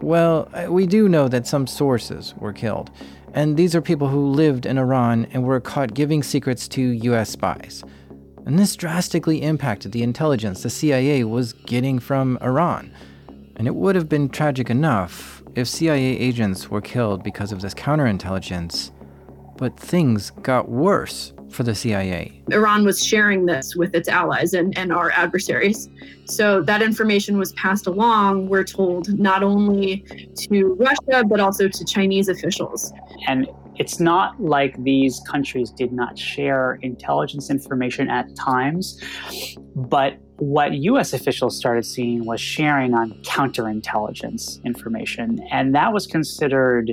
Well, 0.00 0.50
we 0.68 0.86
do 0.86 1.08
know 1.08 1.28
that 1.28 1.46
some 1.46 1.66
sources 1.66 2.34
were 2.38 2.52
killed, 2.52 2.90
and 3.34 3.56
these 3.56 3.74
are 3.74 3.82
people 3.82 4.08
who 4.08 4.30
lived 4.30 4.64
in 4.66 4.78
Iran 4.78 5.26
and 5.32 5.44
were 5.44 5.60
caught 5.60 5.94
giving 5.94 6.22
secrets 6.22 6.68
to 6.68 6.80
US 6.80 7.30
spies. 7.30 7.84
And 8.46 8.58
this 8.58 8.76
drastically 8.76 9.42
impacted 9.42 9.92
the 9.92 10.02
intelligence 10.02 10.62
the 10.62 10.70
CIA 10.70 11.24
was 11.24 11.52
getting 11.52 11.98
from 11.98 12.38
Iran. 12.40 12.92
And 13.56 13.66
it 13.66 13.74
would 13.74 13.94
have 13.94 14.08
been 14.08 14.28
tragic 14.28 14.70
enough 14.70 15.42
if 15.54 15.68
CIA 15.68 16.16
agents 16.18 16.70
were 16.70 16.80
killed 16.80 17.22
because 17.22 17.52
of 17.52 17.60
this 17.60 17.74
counterintelligence 17.74 18.90
but 19.56 19.78
things 19.78 20.30
got 20.42 20.68
worse 20.68 21.32
for 21.50 21.62
the 21.62 21.74
CIA. 21.74 22.42
Iran 22.50 22.84
was 22.84 23.04
sharing 23.04 23.46
this 23.46 23.76
with 23.76 23.94
its 23.94 24.08
allies 24.08 24.52
and, 24.52 24.76
and 24.76 24.92
our 24.92 25.10
adversaries. 25.10 25.88
So 26.26 26.62
that 26.62 26.82
information 26.82 27.38
was 27.38 27.52
passed 27.52 27.86
along, 27.86 28.48
we're 28.48 28.64
told, 28.64 29.18
not 29.18 29.42
only 29.42 30.04
to 30.36 30.74
Russia, 30.74 31.24
but 31.24 31.40
also 31.40 31.68
to 31.68 31.84
Chinese 31.84 32.28
officials. 32.28 32.92
And 33.26 33.48
it's 33.76 34.00
not 34.00 34.40
like 34.40 34.82
these 34.82 35.20
countries 35.28 35.70
did 35.70 35.92
not 35.92 36.18
share 36.18 36.78
intelligence 36.82 37.50
information 37.50 38.08
at 38.08 38.34
times, 38.34 39.00
but 39.74 40.18
what 40.38 40.74
US 40.74 41.12
officials 41.12 41.56
started 41.56 41.84
seeing 41.84 42.24
was 42.26 42.40
sharing 42.40 42.94
on 42.94 43.12
counterintelligence 43.22 44.62
information. 44.64 45.40
And 45.50 45.74
that 45.74 45.92
was 45.92 46.06
considered 46.06 46.92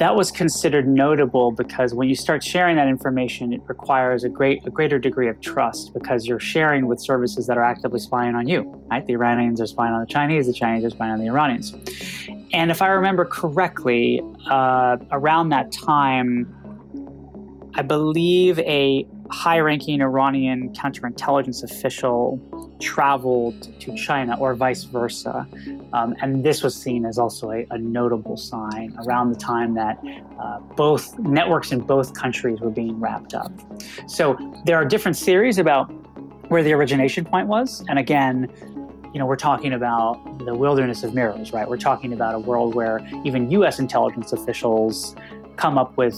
that 0.00 0.16
was 0.16 0.30
considered 0.30 0.88
notable 0.88 1.52
because 1.52 1.92
when 1.92 2.08
you 2.08 2.14
start 2.14 2.42
sharing 2.42 2.76
that 2.76 2.88
information, 2.88 3.52
it 3.52 3.60
requires 3.66 4.24
a 4.24 4.30
great 4.30 4.66
a 4.66 4.70
greater 4.70 4.98
degree 4.98 5.28
of 5.28 5.38
trust 5.42 5.92
because 5.92 6.26
you're 6.26 6.40
sharing 6.40 6.86
with 6.86 6.98
services 6.98 7.46
that 7.46 7.58
are 7.58 7.62
actively 7.62 8.00
spying 8.00 8.34
on 8.34 8.48
you. 8.48 8.62
Right? 8.90 9.06
The 9.06 9.12
Iranians 9.12 9.60
are 9.60 9.66
spying 9.66 9.92
on 9.92 10.00
the 10.00 10.06
Chinese, 10.06 10.46
the 10.46 10.54
Chinese 10.54 10.84
are 10.86 10.90
spying 10.90 11.12
on 11.12 11.18
the 11.18 11.26
Iranians. 11.26 11.74
And 12.54 12.70
if 12.70 12.80
I 12.80 12.88
remember 12.88 13.26
correctly, 13.26 14.22
uh, 14.46 14.96
around 15.12 15.50
that 15.50 15.70
time, 15.70 16.48
I 17.74 17.82
believe 17.82 18.58
a 18.60 19.06
high 19.30 19.60
ranking 19.60 20.00
Iranian 20.00 20.72
counterintelligence 20.72 21.62
official 21.62 22.40
traveled 22.80 23.80
to 23.80 23.94
China 23.96 24.36
or 24.38 24.54
vice 24.54 24.84
versa. 24.84 25.46
Um, 25.92 26.14
and 26.20 26.44
this 26.44 26.62
was 26.62 26.74
seen 26.74 27.04
as 27.04 27.18
also 27.18 27.50
a, 27.50 27.66
a 27.70 27.78
notable 27.78 28.36
sign 28.36 28.96
around 29.04 29.30
the 29.30 29.38
time 29.38 29.74
that 29.74 29.98
uh, 30.38 30.60
both 30.76 31.18
networks 31.18 31.72
in 31.72 31.80
both 31.80 32.14
countries 32.14 32.60
were 32.60 32.70
being 32.70 32.98
wrapped 32.98 33.34
up. 33.34 33.52
So 34.06 34.36
there 34.64 34.76
are 34.76 34.84
different 34.84 35.16
theories 35.16 35.58
about 35.58 35.86
where 36.50 36.62
the 36.62 36.72
origination 36.72 37.24
point 37.24 37.48
was. 37.48 37.84
And 37.88 37.98
again, 37.98 38.50
you 39.12 39.18
know, 39.18 39.26
we're 39.26 39.36
talking 39.36 39.72
about 39.72 40.44
the 40.44 40.54
wilderness 40.54 41.02
of 41.02 41.14
mirrors, 41.14 41.52
right? 41.52 41.68
We're 41.68 41.76
talking 41.76 42.12
about 42.12 42.34
a 42.34 42.38
world 42.38 42.74
where 42.74 43.00
even 43.24 43.50
US 43.50 43.78
intelligence 43.78 44.32
officials 44.32 45.14
come 45.56 45.76
up 45.76 45.96
with 45.96 46.16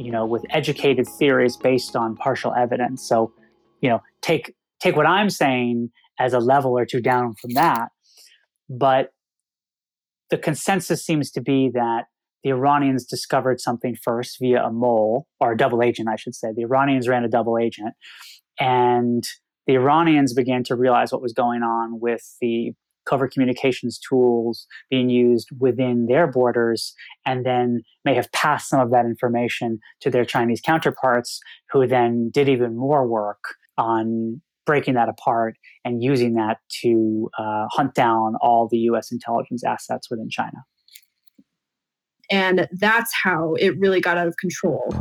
you 0.00 0.10
know, 0.10 0.24
with 0.24 0.44
educated 0.50 1.06
theories 1.06 1.58
based 1.58 1.94
on 1.94 2.16
partial 2.16 2.54
evidence. 2.54 3.06
So, 3.06 3.32
you 3.82 3.90
know, 3.90 4.02
take 4.22 4.54
take 4.80 4.96
what 4.96 5.06
I'm 5.06 5.28
saying 5.28 5.90
as 6.20 6.32
a 6.34 6.38
level 6.38 6.78
or 6.78 6.86
two 6.86 7.00
down 7.00 7.34
from 7.34 7.54
that. 7.54 7.88
But 8.68 9.08
the 10.30 10.38
consensus 10.38 11.04
seems 11.04 11.30
to 11.32 11.40
be 11.40 11.70
that 11.74 12.04
the 12.44 12.50
Iranians 12.50 13.04
discovered 13.04 13.60
something 13.60 13.96
first 13.96 14.38
via 14.38 14.62
a 14.62 14.70
mole 14.70 15.26
or 15.40 15.52
a 15.52 15.56
double 15.56 15.82
agent, 15.82 16.08
I 16.08 16.16
should 16.16 16.34
say. 16.34 16.52
The 16.54 16.62
Iranians 16.62 17.08
ran 17.08 17.24
a 17.24 17.28
double 17.28 17.58
agent, 17.58 17.94
and 18.58 19.24
the 19.66 19.74
Iranians 19.74 20.32
began 20.32 20.62
to 20.64 20.76
realize 20.76 21.12
what 21.12 21.22
was 21.22 21.32
going 21.32 21.62
on 21.62 22.00
with 22.00 22.36
the 22.40 22.72
covert 23.08 23.32
communications 23.32 23.98
tools 23.98 24.66
being 24.90 25.08
used 25.08 25.48
within 25.58 26.06
their 26.06 26.26
borders, 26.26 26.94
and 27.26 27.44
then 27.44 27.82
may 28.04 28.14
have 28.14 28.30
passed 28.32 28.68
some 28.68 28.80
of 28.80 28.90
that 28.90 29.06
information 29.06 29.80
to 30.00 30.10
their 30.10 30.24
Chinese 30.24 30.60
counterparts, 30.60 31.40
who 31.72 31.86
then 31.86 32.30
did 32.32 32.48
even 32.48 32.76
more 32.76 33.06
work 33.06 33.54
on 33.76 34.40
breaking 34.70 34.94
that 34.94 35.08
apart 35.08 35.56
and 35.84 36.00
using 36.00 36.34
that 36.34 36.58
to 36.80 37.28
uh, 37.36 37.66
hunt 37.72 37.92
down 37.92 38.36
all 38.40 38.68
the 38.70 38.78
US 38.90 39.10
intelligence 39.10 39.64
assets 39.64 40.08
within 40.08 40.30
China. 40.30 40.58
And 42.30 42.68
that's 42.78 43.12
how 43.12 43.54
it 43.54 43.76
really 43.80 44.00
got 44.00 44.16
out 44.16 44.28
of 44.28 44.36
control. 44.36 44.94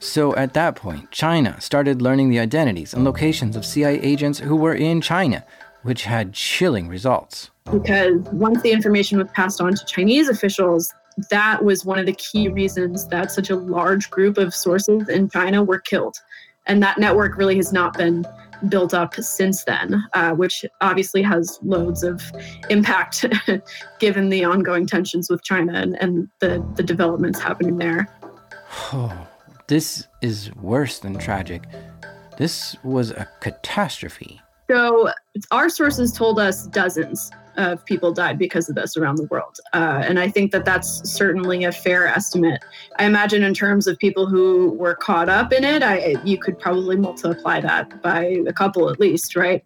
So 0.00 0.36
at 0.36 0.52
that 0.52 0.76
point, 0.76 1.12
China 1.12 1.58
started 1.62 2.02
learning 2.02 2.28
the 2.28 2.40
identities 2.40 2.92
and 2.92 3.04
locations 3.04 3.56
of 3.56 3.64
CIA 3.64 3.98
agents 4.02 4.38
who 4.38 4.54
were 4.54 4.74
in 4.74 5.00
China, 5.00 5.42
which 5.82 6.04
had 6.04 6.34
chilling 6.34 6.88
results. 6.88 7.50
Because 7.72 8.20
once 8.32 8.60
the 8.60 8.72
information 8.72 9.16
was 9.16 9.28
passed 9.32 9.62
on 9.62 9.74
to 9.74 9.84
Chinese 9.86 10.28
officials, 10.28 10.92
that 11.30 11.64
was 11.64 11.86
one 11.86 11.98
of 11.98 12.04
the 12.04 12.12
key 12.12 12.48
reasons 12.48 13.08
that 13.08 13.32
such 13.32 13.48
a 13.48 13.56
large 13.56 14.10
group 14.10 14.36
of 14.36 14.54
sources 14.54 15.08
in 15.08 15.30
China 15.30 15.62
were 15.62 15.78
killed. 15.78 16.18
And 16.66 16.82
that 16.82 16.98
network 16.98 17.36
really 17.36 17.56
has 17.56 17.72
not 17.72 17.96
been 17.96 18.24
built 18.68 18.94
up 18.94 19.14
since 19.16 19.64
then, 19.64 20.04
uh, 20.14 20.32
which 20.32 20.64
obviously 20.80 21.22
has 21.22 21.58
loads 21.62 22.02
of 22.02 22.22
impact 22.70 23.26
given 23.98 24.30
the 24.30 24.44
ongoing 24.44 24.86
tensions 24.86 25.28
with 25.28 25.42
China 25.42 25.74
and, 25.74 25.96
and 26.00 26.28
the, 26.40 26.64
the 26.76 26.82
developments 26.82 27.38
happening 27.38 27.78
there. 27.78 28.08
Oh, 28.92 29.26
this 29.66 30.06
is 30.22 30.54
worse 30.56 30.98
than 30.98 31.18
tragic. 31.18 31.64
This 32.38 32.76
was 32.82 33.10
a 33.10 33.28
catastrophe. 33.40 34.40
So 34.70 35.10
our 35.50 35.68
sources 35.68 36.12
told 36.12 36.38
us 36.38 36.66
dozens 36.66 37.30
of 37.56 37.84
people 37.84 38.12
died 38.12 38.38
because 38.38 38.68
of 38.68 38.74
this 38.74 38.96
around 38.96 39.16
the 39.16 39.26
world. 39.26 39.58
Uh, 39.72 40.02
and 40.04 40.18
I 40.18 40.28
think 40.28 40.52
that 40.52 40.64
that's 40.64 41.08
certainly 41.08 41.64
a 41.64 41.72
fair 41.72 42.06
estimate. 42.06 42.64
I 42.98 43.04
imagine 43.04 43.42
in 43.42 43.54
terms 43.54 43.86
of 43.86 43.98
people 43.98 44.26
who 44.26 44.72
were 44.72 44.94
caught 44.94 45.28
up 45.28 45.52
in 45.52 45.64
it, 45.64 45.82
I, 45.82 46.16
you 46.24 46.38
could 46.38 46.58
probably 46.58 46.96
multiply 46.96 47.60
that 47.60 48.02
by 48.02 48.42
a 48.46 48.52
couple 48.52 48.90
at 48.90 48.98
least, 48.98 49.36
right? 49.36 49.62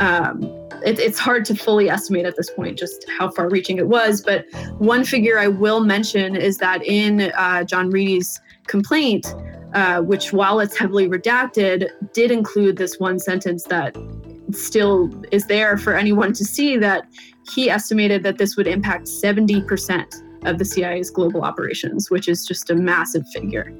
Um, 0.00 0.42
it, 0.84 0.98
it's 0.98 1.18
hard 1.18 1.44
to 1.46 1.54
fully 1.54 1.88
estimate 1.88 2.26
at 2.26 2.36
this 2.36 2.50
point 2.50 2.78
just 2.78 3.06
how 3.18 3.30
far 3.30 3.48
reaching 3.48 3.78
it 3.78 3.88
was. 3.88 4.22
But 4.22 4.44
one 4.78 5.04
figure 5.04 5.38
I 5.38 5.48
will 5.48 5.80
mention 5.80 6.36
is 6.36 6.58
that 6.58 6.84
in 6.84 7.32
uh, 7.36 7.64
John 7.64 7.90
Reidy's 7.90 8.40
complaint, 8.66 9.34
uh, 9.74 10.02
which 10.02 10.32
while 10.32 10.60
it's 10.60 10.76
heavily 10.76 11.08
redacted, 11.08 11.88
did 12.12 12.30
include 12.30 12.76
this 12.76 12.98
one 12.98 13.18
sentence 13.18 13.64
that 13.64 13.96
still 14.54 15.10
is 15.32 15.46
there 15.46 15.76
for 15.76 15.94
anyone 15.94 16.32
to 16.34 16.44
see 16.44 16.76
that 16.78 17.06
he 17.52 17.70
estimated 17.70 18.22
that 18.22 18.38
this 18.38 18.56
would 18.56 18.66
impact 18.66 19.06
70% 19.06 20.46
of 20.46 20.58
the 20.58 20.64
CIA's 20.64 21.10
global 21.10 21.42
operations, 21.42 22.10
which 22.10 22.28
is 22.28 22.46
just 22.46 22.70
a 22.70 22.74
massive 22.74 23.26
figure. 23.28 23.72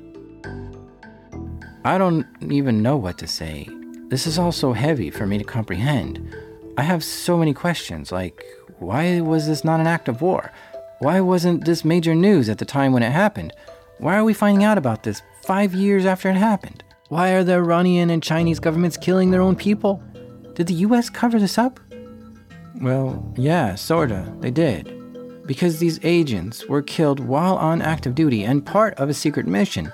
I 1.84 1.96
don't 1.96 2.26
even 2.50 2.82
know 2.82 2.96
what 2.96 3.16
to 3.18 3.26
say. 3.26 3.68
This 4.08 4.26
is 4.26 4.38
all 4.38 4.52
so 4.52 4.72
heavy 4.72 5.10
for 5.10 5.26
me 5.26 5.38
to 5.38 5.44
comprehend. 5.44 6.36
I 6.76 6.82
have 6.82 7.02
so 7.02 7.38
many 7.38 7.54
questions 7.54 8.12
like, 8.12 8.44
why 8.78 9.20
was 9.20 9.46
this 9.46 9.64
not 9.64 9.80
an 9.80 9.86
act 9.86 10.08
of 10.08 10.20
war? 10.20 10.52
Why 10.98 11.20
wasn't 11.20 11.64
this 11.64 11.84
major 11.84 12.14
news 12.14 12.48
at 12.48 12.58
the 12.58 12.64
time 12.64 12.92
when 12.92 13.02
it 13.02 13.12
happened? 13.12 13.52
Why 13.98 14.16
are 14.16 14.24
we 14.24 14.34
finding 14.34 14.64
out 14.64 14.78
about 14.78 15.02
this 15.02 15.22
five 15.42 15.74
years 15.74 16.04
after 16.04 16.28
it 16.28 16.36
happened? 16.36 16.84
Why 17.08 17.30
are 17.30 17.44
the 17.44 17.54
Iranian 17.54 18.10
and 18.10 18.22
Chinese 18.22 18.60
governments 18.60 18.96
killing 18.96 19.30
their 19.30 19.40
own 19.40 19.56
people? 19.56 20.02
Did 20.60 20.66
the 20.66 20.84
US 20.90 21.08
cover 21.08 21.38
this 21.38 21.56
up? 21.56 21.80
Well, 22.82 23.32
yeah, 23.38 23.76
sorta, 23.76 24.30
they 24.40 24.50
did. 24.50 24.92
Because 25.46 25.78
these 25.78 25.98
agents 26.02 26.66
were 26.66 26.82
killed 26.82 27.18
while 27.18 27.56
on 27.56 27.80
active 27.80 28.14
duty 28.14 28.44
and 28.44 28.66
part 28.66 28.92
of 29.00 29.08
a 29.08 29.14
secret 29.14 29.46
mission, 29.46 29.90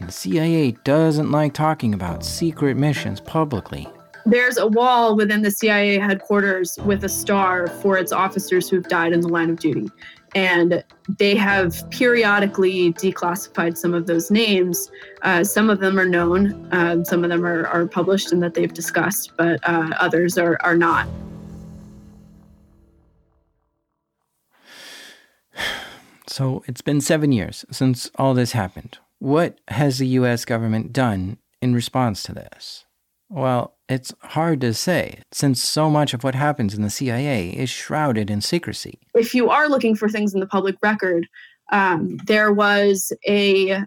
and 0.00 0.08
the 0.08 0.12
CIA 0.12 0.72
doesn't 0.82 1.30
like 1.30 1.54
talking 1.54 1.94
about 1.94 2.24
secret 2.24 2.76
missions 2.76 3.20
publicly. 3.20 3.86
There's 4.26 4.58
a 4.58 4.66
wall 4.66 5.14
within 5.14 5.42
the 5.42 5.52
CIA 5.52 6.00
headquarters 6.00 6.76
with 6.84 7.04
a 7.04 7.08
star 7.08 7.68
for 7.68 7.96
its 7.96 8.10
officers 8.10 8.68
who've 8.68 8.88
died 8.88 9.12
in 9.12 9.20
the 9.20 9.28
line 9.28 9.50
of 9.50 9.60
duty. 9.60 9.88
And 10.34 10.84
they 11.18 11.34
have 11.36 11.88
periodically 11.90 12.92
declassified 12.92 13.76
some 13.76 13.94
of 13.94 14.06
those 14.06 14.30
names. 14.30 14.90
Uh, 15.22 15.42
some 15.44 15.70
of 15.70 15.80
them 15.80 15.98
are 15.98 16.08
known, 16.08 16.52
uh, 16.72 17.02
some 17.04 17.24
of 17.24 17.30
them 17.30 17.44
are, 17.44 17.66
are 17.66 17.86
published 17.86 18.32
and 18.32 18.42
that 18.42 18.54
they've 18.54 18.72
discussed, 18.72 19.32
but 19.36 19.60
uh, 19.68 19.90
others 20.00 20.38
are, 20.38 20.58
are 20.62 20.76
not. 20.76 21.08
So 26.30 26.62
it's 26.68 26.82
been 26.82 27.00
seven 27.00 27.32
years 27.32 27.64
since 27.72 28.12
all 28.14 28.32
this 28.32 28.52
happened. 28.52 28.98
What 29.18 29.58
has 29.68 29.98
the 29.98 30.06
US 30.08 30.44
government 30.44 30.92
done 30.92 31.38
in 31.60 31.74
response 31.74 32.22
to 32.24 32.32
this? 32.32 32.84
Well, 33.28 33.77
it's 33.88 34.12
hard 34.20 34.60
to 34.60 34.74
say, 34.74 35.22
since 35.32 35.62
so 35.62 35.88
much 35.88 36.12
of 36.12 36.22
what 36.22 36.34
happens 36.34 36.74
in 36.74 36.82
the 36.82 36.90
CIA 36.90 37.50
is 37.50 37.70
shrouded 37.70 38.30
in 38.30 38.40
secrecy. 38.40 38.98
If 39.14 39.34
you 39.34 39.48
are 39.48 39.68
looking 39.68 39.96
for 39.96 40.08
things 40.08 40.34
in 40.34 40.40
the 40.40 40.46
public 40.46 40.76
record, 40.82 41.26
um, 41.72 42.18
there 42.26 42.52
was 42.52 43.12
a 43.26 43.82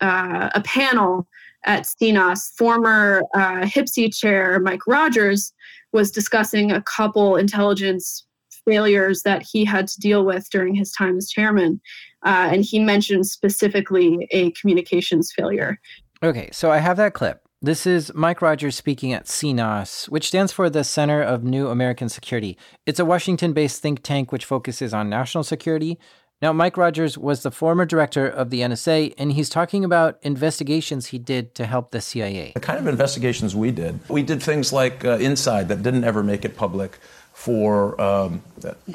uh, 0.00 0.50
a 0.54 0.62
panel 0.64 1.26
at 1.64 1.82
CNAS. 1.82 2.56
Former 2.56 3.22
uh, 3.34 3.68
chair 4.12 4.60
Mike 4.60 4.86
Rogers 4.86 5.52
was 5.92 6.10
discussing 6.10 6.70
a 6.70 6.82
couple 6.82 7.36
intelligence 7.36 8.24
failures 8.64 9.22
that 9.22 9.42
he 9.42 9.64
had 9.64 9.88
to 9.88 10.00
deal 10.00 10.24
with 10.24 10.48
during 10.50 10.74
his 10.74 10.92
time 10.92 11.16
as 11.16 11.28
chairman, 11.28 11.80
uh, 12.24 12.48
and 12.52 12.64
he 12.64 12.78
mentioned 12.78 13.26
specifically 13.26 14.28
a 14.30 14.52
communications 14.52 15.32
failure. 15.32 15.80
Okay, 16.22 16.48
so 16.52 16.70
I 16.70 16.78
have 16.78 16.96
that 16.98 17.14
clip. 17.14 17.42
This 17.62 17.86
is 17.86 18.10
Mike 18.14 18.40
Rogers 18.40 18.74
speaking 18.74 19.12
at 19.12 19.26
CNAS, 19.26 20.08
which 20.08 20.28
stands 20.28 20.50
for 20.50 20.70
the 20.70 20.82
Center 20.82 21.20
of 21.20 21.44
New 21.44 21.68
American 21.68 22.08
Security. 22.08 22.56
It's 22.86 22.98
a 22.98 23.04
Washington 23.04 23.52
based 23.52 23.82
think 23.82 24.02
tank 24.02 24.32
which 24.32 24.46
focuses 24.46 24.94
on 24.94 25.10
national 25.10 25.44
security. 25.44 25.98
Now, 26.40 26.54
Mike 26.54 26.78
Rogers 26.78 27.18
was 27.18 27.42
the 27.42 27.50
former 27.50 27.84
director 27.84 28.26
of 28.26 28.48
the 28.48 28.60
NSA, 28.60 29.12
and 29.18 29.32
he's 29.32 29.50
talking 29.50 29.84
about 29.84 30.18
investigations 30.22 31.08
he 31.08 31.18
did 31.18 31.54
to 31.56 31.66
help 31.66 31.90
the 31.90 32.00
CIA. 32.00 32.52
The 32.54 32.60
kind 32.60 32.78
of 32.78 32.86
investigations 32.86 33.54
we 33.54 33.72
did, 33.72 34.00
we 34.08 34.22
did 34.22 34.42
things 34.42 34.72
like 34.72 35.04
uh, 35.04 35.18
Inside 35.18 35.68
that 35.68 35.82
didn't 35.82 36.04
ever 36.04 36.22
make 36.22 36.46
it 36.46 36.56
public 36.56 36.98
for 37.34 38.00
um, 38.00 38.40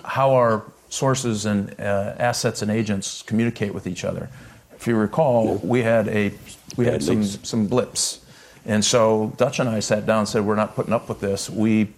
how 0.05 0.33
our 0.33 0.65
sources 0.89 1.45
and 1.45 1.79
uh, 1.79 2.15
assets 2.17 2.63
and 2.63 2.71
agents 2.71 3.21
communicate 3.21 3.75
with 3.75 3.85
each 3.85 4.03
other. 4.03 4.27
If 4.75 4.87
you 4.87 4.95
recall, 4.95 5.57
we 5.57 5.83
had 5.83 6.07
a 6.07 6.33
we 6.77 6.87
had 6.87 7.03
some 7.03 7.23
some 7.23 7.67
blips 7.67 8.24
and 8.65 8.83
so 8.83 9.33
Dutch 9.37 9.59
and 9.59 9.69
I 9.69 9.79
sat 9.79 10.05
down 10.05 10.19
and 10.19 10.27
said, 10.27 10.45
we're 10.45 10.55
not 10.55 10.75
putting 10.75 10.93
up 10.93 11.07
with 11.07 11.19
this. 11.19 11.49
We 11.49 11.89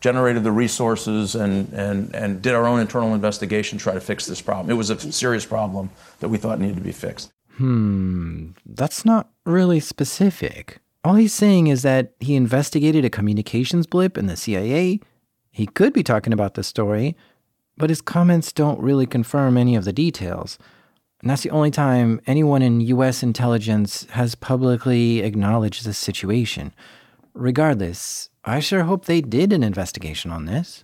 generated 0.00 0.44
the 0.44 0.52
resources 0.52 1.34
and, 1.34 1.72
and, 1.72 2.14
and 2.14 2.42
did 2.42 2.54
our 2.54 2.66
own 2.66 2.80
internal 2.80 3.14
investigation 3.14 3.78
to 3.78 3.82
try 3.82 3.94
to 3.94 4.00
fix 4.00 4.26
this 4.26 4.40
problem. 4.40 4.70
It 4.70 4.74
was 4.74 4.90
a 4.90 5.12
serious 5.12 5.44
problem 5.44 5.90
that 6.20 6.28
we 6.28 6.38
thought 6.38 6.60
needed 6.60 6.76
to 6.76 6.82
be 6.82 6.92
fixed. 6.92 7.32
Hmm, 7.56 8.50
that's 8.64 9.04
not 9.04 9.30
really 9.44 9.80
specific. 9.80 10.78
All 11.04 11.14
he's 11.14 11.32
saying 11.32 11.68
is 11.68 11.82
that 11.82 12.12
he 12.20 12.34
investigated 12.34 13.04
a 13.04 13.10
communications 13.10 13.86
blip 13.86 14.18
in 14.18 14.26
the 14.26 14.36
CIA. 14.36 15.00
He 15.50 15.66
could 15.66 15.92
be 15.92 16.02
talking 16.02 16.32
about 16.32 16.54
the 16.54 16.62
story, 16.62 17.16
but 17.76 17.90
his 17.90 18.00
comments 18.00 18.52
don't 18.52 18.80
really 18.80 19.06
confirm 19.06 19.56
any 19.56 19.76
of 19.76 19.84
the 19.84 19.92
details. 19.92 20.58
And 21.22 21.30
that's 21.30 21.42
the 21.42 21.50
only 21.50 21.70
time 21.70 22.20
anyone 22.26 22.62
in 22.62 22.80
US 22.80 23.22
intelligence 23.22 24.06
has 24.10 24.34
publicly 24.34 25.20
acknowledged 25.20 25.84
this 25.84 25.98
situation. 25.98 26.74
Regardless, 27.32 28.28
I 28.44 28.60
sure 28.60 28.84
hope 28.84 29.06
they 29.06 29.20
did 29.20 29.52
an 29.52 29.62
investigation 29.62 30.30
on 30.30 30.44
this. 30.44 30.82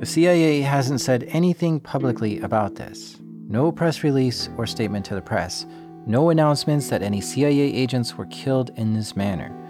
The 0.00 0.06
CIA 0.06 0.62
hasn't 0.62 1.00
said 1.00 1.24
anything 1.28 1.78
publicly 1.78 2.40
about 2.40 2.74
this. 2.74 3.20
No 3.48 3.70
press 3.70 4.02
release 4.02 4.48
or 4.56 4.66
statement 4.66 5.04
to 5.06 5.14
the 5.14 5.22
press. 5.22 5.66
No 6.06 6.30
announcements 6.30 6.88
that 6.88 7.02
any 7.02 7.20
CIA 7.20 7.72
agents 7.72 8.16
were 8.16 8.26
killed 8.26 8.70
in 8.76 8.94
this 8.94 9.14
manner 9.14 9.61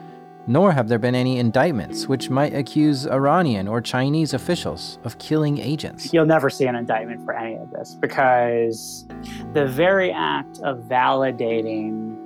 nor 0.46 0.72
have 0.72 0.88
there 0.88 0.98
been 0.98 1.14
any 1.14 1.38
indictments 1.38 2.08
which 2.08 2.30
might 2.30 2.54
accuse 2.54 3.06
Iranian 3.06 3.68
or 3.68 3.80
Chinese 3.80 4.34
officials 4.34 4.98
of 5.04 5.18
killing 5.18 5.58
agents. 5.58 6.12
You'll 6.12 6.26
never 6.26 6.50
see 6.50 6.66
an 6.66 6.74
indictment 6.74 7.24
for 7.24 7.34
any 7.34 7.56
of 7.56 7.70
this 7.70 7.96
because 8.00 9.06
the 9.52 9.66
very 9.66 10.10
act 10.10 10.58
of 10.60 10.78
validating 10.80 12.18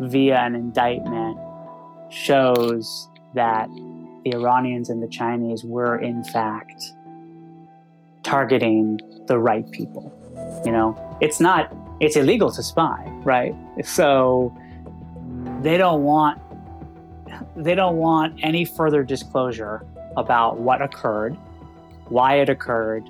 via 0.00 0.38
an 0.38 0.54
indictment 0.54 1.38
shows 2.10 3.08
that 3.34 3.68
the 4.24 4.32
Iranians 4.32 4.88
and 4.88 5.02
the 5.02 5.08
Chinese 5.08 5.64
were, 5.64 5.98
in 5.98 6.22
fact, 6.24 6.92
targeting 8.22 9.00
the 9.26 9.38
right 9.38 9.68
people. 9.70 10.12
You 10.64 10.72
know, 10.72 11.18
it's 11.20 11.40
not, 11.40 11.74
it's 12.00 12.16
illegal 12.16 12.50
to 12.52 12.62
spy, 12.62 13.04
right? 13.24 13.54
So 13.84 14.56
they 15.62 15.76
don't 15.76 16.04
want 16.04 16.40
they 17.58 17.74
don't 17.74 17.96
want 17.96 18.38
any 18.42 18.64
further 18.64 19.02
disclosure 19.02 19.84
about 20.16 20.58
what 20.58 20.80
occurred, 20.80 21.34
why 22.08 22.36
it 22.36 22.48
occurred, 22.48 23.08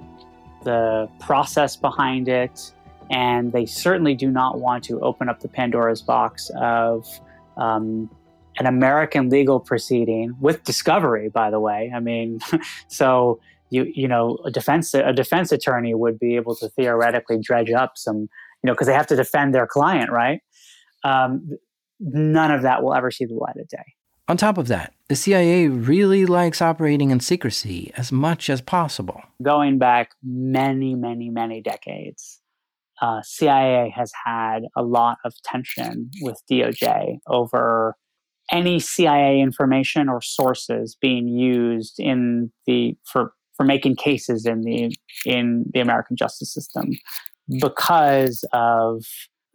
the 0.64 1.08
process 1.20 1.76
behind 1.76 2.28
it, 2.28 2.72
and 3.10 3.52
they 3.52 3.66
certainly 3.66 4.14
do 4.14 4.30
not 4.30 4.60
want 4.60 4.84
to 4.84 5.00
open 5.00 5.28
up 5.28 5.40
the 5.40 5.48
Pandora's 5.48 6.02
box 6.02 6.50
of 6.60 7.06
um, 7.56 8.10
an 8.58 8.66
American 8.66 9.28
legal 9.28 9.60
proceeding 9.60 10.34
with 10.40 10.64
discovery. 10.64 11.28
By 11.28 11.50
the 11.50 11.60
way, 11.60 11.92
I 11.94 12.00
mean, 12.00 12.40
so 12.88 13.40
you 13.70 13.90
you 13.94 14.08
know 14.08 14.38
a 14.44 14.50
defense 14.50 14.94
a 14.94 15.12
defense 15.12 15.52
attorney 15.52 15.94
would 15.94 16.18
be 16.18 16.36
able 16.36 16.56
to 16.56 16.68
theoretically 16.70 17.38
dredge 17.38 17.70
up 17.70 17.92
some 17.96 18.20
you 18.20 18.28
know 18.64 18.72
because 18.72 18.86
they 18.86 18.94
have 18.94 19.06
to 19.08 19.16
defend 19.16 19.54
their 19.54 19.66
client, 19.66 20.10
right? 20.10 20.40
Um, 21.04 21.50
none 22.00 22.50
of 22.50 22.62
that 22.62 22.82
will 22.82 22.94
ever 22.94 23.10
see 23.10 23.24
the 23.24 23.34
light 23.34 23.56
of 23.56 23.68
day. 23.68 23.94
On 24.28 24.36
top 24.36 24.58
of 24.58 24.68
that, 24.68 24.92
the 25.08 25.16
CIA 25.16 25.68
really 25.68 26.26
likes 26.26 26.60
operating 26.60 27.10
in 27.10 27.18
secrecy 27.18 27.90
as 27.96 28.12
much 28.12 28.50
as 28.50 28.60
possible. 28.60 29.22
Going 29.42 29.78
back 29.78 30.10
many, 30.22 30.94
many, 30.94 31.30
many 31.30 31.62
decades, 31.62 32.40
uh, 33.00 33.22
CIA 33.22 33.90
has 33.96 34.12
had 34.26 34.64
a 34.76 34.82
lot 34.82 35.16
of 35.24 35.32
tension 35.44 36.10
with 36.20 36.42
DOJ 36.50 37.20
over 37.26 37.96
any 38.52 38.78
CIA 38.78 39.40
information 39.40 40.10
or 40.10 40.20
sources 40.20 40.94
being 41.00 41.28
used 41.28 41.98
in 41.98 42.52
the 42.66 42.96
for 43.04 43.32
for 43.56 43.64
making 43.64 43.96
cases 43.96 44.44
in 44.44 44.60
the 44.62 44.94
in 45.24 45.64
the 45.72 45.80
American 45.80 46.16
justice 46.16 46.52
system 46.52 46.90
because 47.60 48.44
of 48.52 49.04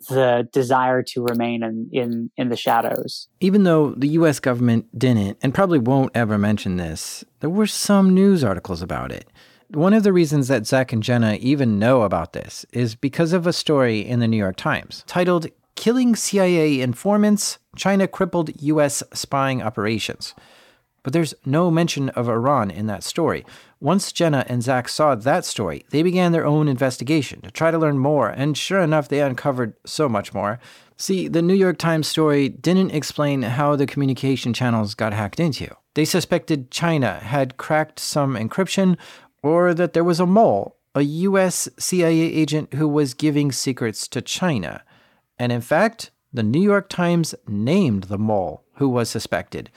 the 0.07 0.47
desire 0.51 1.03
to 1.03 1.23
remain 1.23 1.63
in, 1.63 1.89
in, 1.91 2.31
in 2.37 2.49
the 2.49 2.57
shadows. 2.57 3.27
Even 3.39 3.63
though 3.63 3.91
the 3.91 4.09
US 4.09 4.39
government 4.39 4.87
didn't 4.97 5.37
and 5.41 5.53
probably 5.53 5.79
won't 5.79 6.11
ever 6.15 6.37
mention 6.37 6.77
this, 6.77 7.23
there 7.39 7.49
were 7.49 7.67
some 7.67 8.13
news 8.13 8.43
articles 8.43 8.81
about 8.81 9.11
it. 9.11 9.27
One 9.69 9.93
of 9.93 10.03
the 10.03 10.13
reasons 10.13 10.49
that 10.49 10.67
Zach 10.67 10.93
and 10.93 11.01
Jenna 11.01 11.37
even 11.41 11.79
know 11.79 12.03
about 12.03 12.33
this 12.33 12.65
is 12.73 12.95
because 12.95 13.33
of 13.33 13.47
a 13.47 13.53
story 13.53 13.99
in 13.99 14.19
the 14.19 14.27
New 14.27 14.37
York 14.37 14.55
Times 14.55 15.03
titled 15.07 15.47
Killing 15.75 16.15
CIA 16.15 16.81
Informants 16.81 17.57
China 17.75 18.07
Crippled 18.07 18.51
US 18.61 19.01
Spying 19.13 19.63
Operations. 19.63 20.35
But 21.03 21.11
there's 21.11 21.33
no 21.45 21.69
mention 21.69 22.09
of 22.09 22.29
Iran 22.29 22.71
in 22.71 22.87
that 22.87 23.03
story. 23.03 23.45
Once 23.81 24.13
Jenna 24.13 24.45
and 24.47 24.63
Zach 24.63 24.87
saw 24.87 25.15
that 25.15 25.43
story, 25.43 25.85
they 25.89 26.01
began 26.01 26.31
their 26.31 26.45
own 26.45 26.69
investigation 26.69 27.41
to 27.41 27.51
try 27.51 27.71
to 27.71 27.77
learn 27.77 27.99
more, 27.99 28.29
and 28.29 28.57
sure 28.57 28.79
enough, 28.79 29.09
they 29.09 29.21
uncovered 29.21 29.73
so 29.85 30.07
much 30.07 30.33
more. 30.33 30.59
See, 30.95 31.27
the 31.27 31.41
New 31.41 31.53
York 31.53 31.77
Times 31.77 32.07
story 32.07 32.47
didn't 32.47 32.91
explain 32.91 33.41
how 33.41 33.75
the 33.75 33.85
communication 33.85 34.53
channels 34.53 34.95
got 34.95 35.13
hacked 35.13 35.39
into. 35.39 35.75
They 35.95 36.05
suspected 36.05 36.71
China 36.71 37.19
had 37.19 37.57
cracked 37.57 37.99
some 37.99 38.35
encryption, 38.35 38.97
or 39.41 39.73
that 39.73 39.91
there 39.91 40.03
was 40.03 40.21
a 40.21 40.25
mole, 40.25 40.77
a 40.95 41.01
US 41.01 41.67
CIA 41.77 42.21
agent 42.21 42.75
who 42.75 42.87
was 42.87 43.13
giving 43.13 43.51
secrets 43.51 44.07
to 44.07 44.21
China. 44.21 44.83
And 45.37 45.51
in 45.51 45.61
fact, 45.61 46.11
the 46.31 46.43
New 46.43 46.61
York 46.61 46.87
Times 46.87 47.35
named 47.47 48.05
the 48.05 48.17
mole 48.17 48.63
who 48.75 48.87
was 48.87 49.09
suspected 49.09 49.69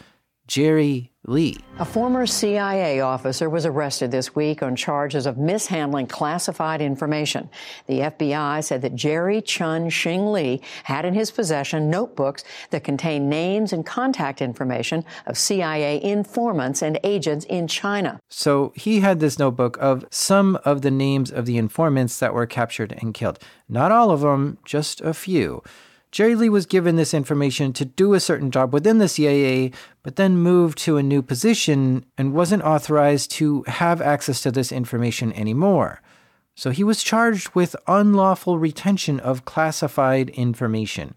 Jerry 0.46 1.12
Lee. 1.26 1.58
A 1.78 1.84
former 1.84 2.26
CIA 2.26 3.00
officer 3.00 3.50
was 3.50 3.66
arrested 3.66 4.10
this 4.10 4.34
week 4.34 4.62
on 4.62 4.76
charges 4.76 5.26
of 5.26 5.36
mishandling 5.36 6.06
classified 6.06 6.80
information. 6.80 7.50
The 7.86 8.00
FBI 8.00 8.64
said 8.64 8.82
that 8.82 8.94
Jerry 8.94 9.42
Chun 9.42 9.90
Shing 9.90 10.32
Lee 10.32 10.60
had 10.84 11.04
in 11.04 11.14
his 11.14 11.30
possession 11.30 11.90
notebooks 11.90 12.44
that 12.70 12.84
contained 12.84 13.28
names 13.28 13.72
and 13.72 13.84
contact 13.84 14.40
information 14.40 15.04
of 15.26 15.36
CIA 15.36 16.02
informants 16.02 16.82
and 16.82 16.98
agents 17.04 17.44
in 17.44 17.68
China. 17.68 18.18
So 18.28 18.72
he 18.74 19.00
had 19.00 19.20
this 19.20 19.38
notebook 19.38 19.76
of 19.80 20.04
some 20.10 20.56
of 20.64 20.82
the 20.82 20.90
names 20.90 21.30
of 21.30 21.46
the 21.46 21.58
informants 21.58 22.18
that 22.20 22.34
were 22.34 22.46
captured 22.46 22.94
and 22.98 23.12
killed. 23.12 23.38
Not 23.68 23.92
all 23.92 24.10
of 24.10 24.20
them, 24.20 24.58
just 24.64 25.00
a 25.00 25.12
few. 25.12 25.62
Jerry 26.12 26.34
Lee 26.34 26.48
was 26.48 26.66
given 26.66 26.96
this 26.96 27.12
information 27.12 27.72
to 27.74 27.84
do 27.84 28.14
a 28.14 28.20
certain 28.20 28.50
job 28.50 28.72
within 28.72 28.98
the 28.98 29.08
CIA, 29.08 29.72
but 30.02 30.16
then 30.16 30.38
moved 30.38 30.78
to 30.78 30.96
a 30.96 31.02
new 31.02 31.20
position 31.20 32.06
and 32.16 32.32
wasn't 32.32 32.62
authorized 32.62 33.30
to 33.32 33.62
have 33.64 34.00
access 34.00 34.40
to 34.42 34.50
this 34.50 34.72
information 34.72 35.32
anymore. 35.34 36.00
So 36.54 36.70
he 36.70 36.84
was 36.84 37.02
charged 37.02 37.54
with 37.54 37.76
unlawful 37.86 38.58
retention 38.58 39.20
of 39.20 39.44
classified 39.44 40.30
information. 40.30 41.14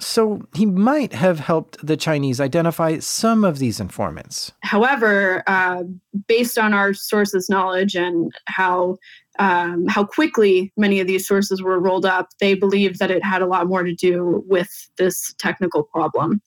So 0.00 0.42
he 0.54 0.64
might 0.64 1.12
have 1.12 1.40
helped 1.40 1.84
the 1.84 1.96
Chinese 1.96 2.40
identify 2.40 2.98
some 2.98 3.42
of 3.42 3.58
these 3.58 3.80
informants. 3.80 4.52
However, 4.60 5.42
uh, 5.48 5.82
based 6.28 6.56
on 6.56 6.72
our 6.72 6.94
sources' 6.94 7.48
knowledge 7.48 7.96
and 7.96 8.32
how 8.46 8.98
um, 9.40 9.86
how 9.86 10.04
quickly 10.04 10.72
many 10.76 10.98
of 11.00 11.06
these 11.06 11.26
sources 11.26 11.62
were 11.62 11.78
rolled 11.78 12.04
up, 12.04 12.28
they 12.40 12.54
believed 12.54 12.98
that 12.98 13.10
it 13.10 13.24
had 13.24 13.40
a 13.40 13.46
lot 13.46 13.68
more 13.68 13.84
to 13.84 13.94
do 13.94 14.42
with 14.48 14.68
this 14.98 15.32
technical 15.38 15.84
problem. 15.84 16.42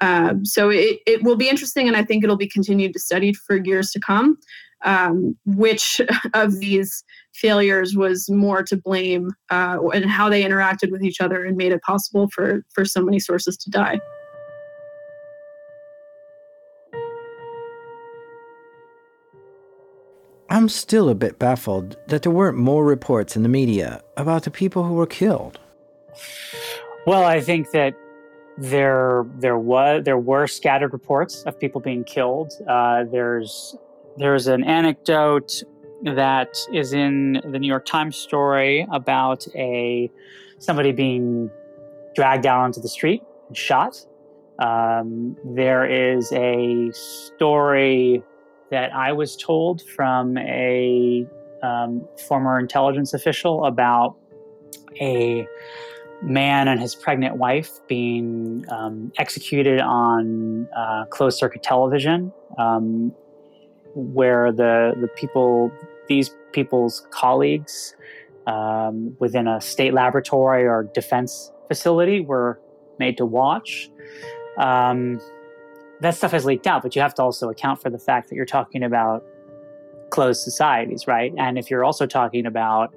Um, 0.00 0.44
so 0.44 0.68
it, 0.70 1.00
it 1.06 1.22
will 1.24 1.36
be 1.36 1.48
interesting, 1.48 1.88
and 1.88 1.96
I 1.96 2.04
think 2.04 2.22
it'll 2.22 2.36
be 2.36 2.48
continued 2.48 2.92
to 2.92 3.00
studied 3.00 3.36
for 3.36 3.56
years 3.56 3.90
to 3.92 4.00
come. 4.00 4.38
Um, 4.86 5.36
which 5.44 6.00
of 6.34 6.60
these 6.60 7.04
failures 7.34 7.94
was 7.94 8.30
more 8.30 8.62
to 8.62 8.76
blame, 8.76 9.30
uh, 9.50 9.78
and 9.92 10.06
how 10.06 10.30
they 10.30 10.42
interacted 10.42 10.90
with 10.90 11.02
each 11.02 11.20
other 11.20 11.44
and 11.44 11.56
made 11.56 11.72
it 11.72 11.82
possible 11.82 12.28
for 12.32 12.62
for 12.72 12.84
so 12.84 13.02
many 13.02 13.18
sources 13.18 13.56
to 13.58 13.70
die. 13.70 14.00
I'm 20.48 20.68
still 20.68 21.08
a 21.08 21.14
bit 21.14 21.38
baffled 21.38 21.96
that 22.06 22.22
there 22.22 22.32
weren't 22.32 22.56
more 22.56 22.84
reports 22.84 23.36
in 23.36 23.42
the 23.42 23.48
media 23.48 24.00
about 24.16 24.44
the 24.44 24.50
people 24.50 24.84
who 24.84 24.94
were 24.94 25.06
killed. 25.06 25.58
Well, 27.06 27.24
I 27.24 27.40
think 27.40 27.72
that 27.72 27.94
there 28.56 29.26
there 29.38 29.58
was 29.58 30.04
there 30.04 30.18
were 30.18 30.46
scattered 30.46 30.92
reports 30.92 31.42
of 31.42 31.58
people 31.58 31.80
being 31.80 32.04
killed. 32.04 32.52
Uh, 32.66 33.04
there's 33.04 33.76
there's 34.18 34.46
an 34.46 34.64
anecdote 34.64 35.62
that 36.02 36.56
is 36.72 36.92
in 36.92 37.40
the 37.50 37.58
New 37.58 37.66
York 37.66 37.86
Times 37.86 38.16
story 38.16 38.86
about 38.92 39.46
a 39.54 40.10
somebody 40.58 40.92
being 40.92 41.50
dragged 42.14 42.46
out 42.46 42.60
onto 42.60 42.80
the 42.80 42.88
street 42.88 43.22
and 43.48 43.56
shot. 43.56 44.04
Um, 44.58 45.36
there 45.44 45.84
is 45.84 46.32
a 46.32 46.90
story 46.92 48.22
that 48.70 48.94
I 48.94 49.12
was 49.12 49.36
told 49.36 49.82
from 49.82 50.38
a 50.38 51.26
um, 51.62 52.06
former 52.26 52.58
intelligence 52.58 53.12
official 53.12 53.66
about 53.66 54.16
a 55.00 55.46
man 56.22 56.68
and 56.68 56.80
his 56.80 56.94
pregnant 56.94 57.36
wife 57.36 57.70
being 57.86 58.64
um, 58.70 59.12
executed 59.18 59.80
on 59.80 60.66
uh, 60.76 61.04
closed 61.06 61.38
circuit 61.38 61.62
television, 61.62 62.32
um, 62.58 63.12
where 63.96 64.52
the 64.52 64.94
the 65.00 65.08
people, 65.08 65.72
these 66.08 66.30
people's 66.52 67.06
colleagues 67.10 67.96
um, 68.46 69.16
within 69.18 69.48
a 69.48 69.60
state 69.60 69.92
laboratory 69.92 70.64
or 70.64 70.84
defense 70.94 71.50
facility 71.68 72.20
were 72.20 72.60
made 72.98 73.16
to 73.16 73.26
watch. 73.26 73.90
Um, 74.58 75.20
that 76.00 76.14
stuff 76.14 76.32
has 76.32 76.44
leaked 76.44 76.66
out, 76.66 76.82
but 76.82 76.94
you 76.94 77.02
have 77.02 77.14
to 77.14 77.22
also 77.22 77.48
account 77.48 77.80
for 77.80 77.90
the 77.90 77.98
fact 77.98 78.28
that 78.28 78.36
you're 78.36 78.44
talking 78.44 78.82
about 78.82 79.24
closed 80.10 80.42
societies, 80.42 81.06
right? 81.06 81.32
And 81.36 81.58
if 81.58 81.70
you're 81.70 81.84
also 81.84 82.06
talking 82.06 82.46
about 82.46 82.94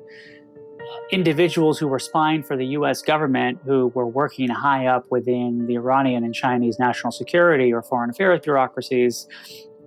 individuals 1.11 1.79
who 1.79 1.87
were 1.87 1.99
spying 1.99 2.43
for 2.43 2.55
the 2.55 2.65
US 2.67 3.01
government 3.01 3.59
who 3.65 3.87
were 3.95 4.07
working 4.07 4.49
high 4.49 4.87
up 4.87 5.05
within 5.09 5.65
the 5.67 5.75
Iranian 5.75 6.23
and 6.23 6.33
Chinese 6.33 6.79
national 6.79 7.11
security 7.11 7.73
or 7.73 7.81
foreign 7.81 8.09
affairs 8.09 8.41
bureaucracies, 8.41 9.27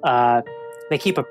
uh, 0.04 0.42
they 0.90 0.98
keep 0.98 1.18
a 1.18 1.24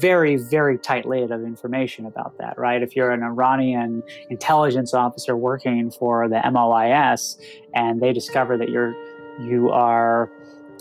very, 0.00 0.36
very 0.36 0.78
tight 0.78 1.06
lid 1.06 1.30
of 1.30 1.42
information 1.42 2.06
about 2.06 2.38
that, 2.38 2.58
right? 2.58 2.82
If 2.82 2.96
you're 2.96 3.10
an 3.10 3.22
Iranian 3.22 4.02
intelligence 4.30 4.94
officer 4.94 5.36
working 5.36 5.90
for 5.90 6.28
the 6.28 6.40
MOIS 6.50 7.38
and 7.74 8.00
they 8.00 8.12
discover 8.12 8.56
that 8.56 8.70
you're 8.70 8.94
you 9.40 9.70
are 9.70 10.30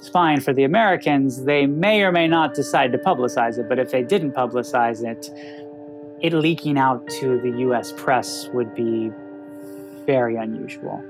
spying 0.02 0.40
for 0.40 0.54
the 0.54 0.64
Americans, 0.64 1.46
they 1.46 1.66
may 1.66 2.04
or 2.04 2.12
may 2.12 2.28
not 2.28 2.54
decide 2.54 2.92
to 2.92 2.98
publicize 2.98 3.58
it. 3.58 3.68
But 3.68 3.80
if 3.80 3.92
they 3.92 4.04
didn't 4.04 4.34
publicize 4.34 5.04
it, 5.04 5.30
it 6.22 6.34
leaking 6.34 6.78
out 6.78 7.08
to 7.20 7.40
the 7.42 7.60
US 7.70 7.94
press 7.94 8.48
would 8.54 8.74
be 8.76 9.12
very 10.06 10.36
unusual. 10.36 11.04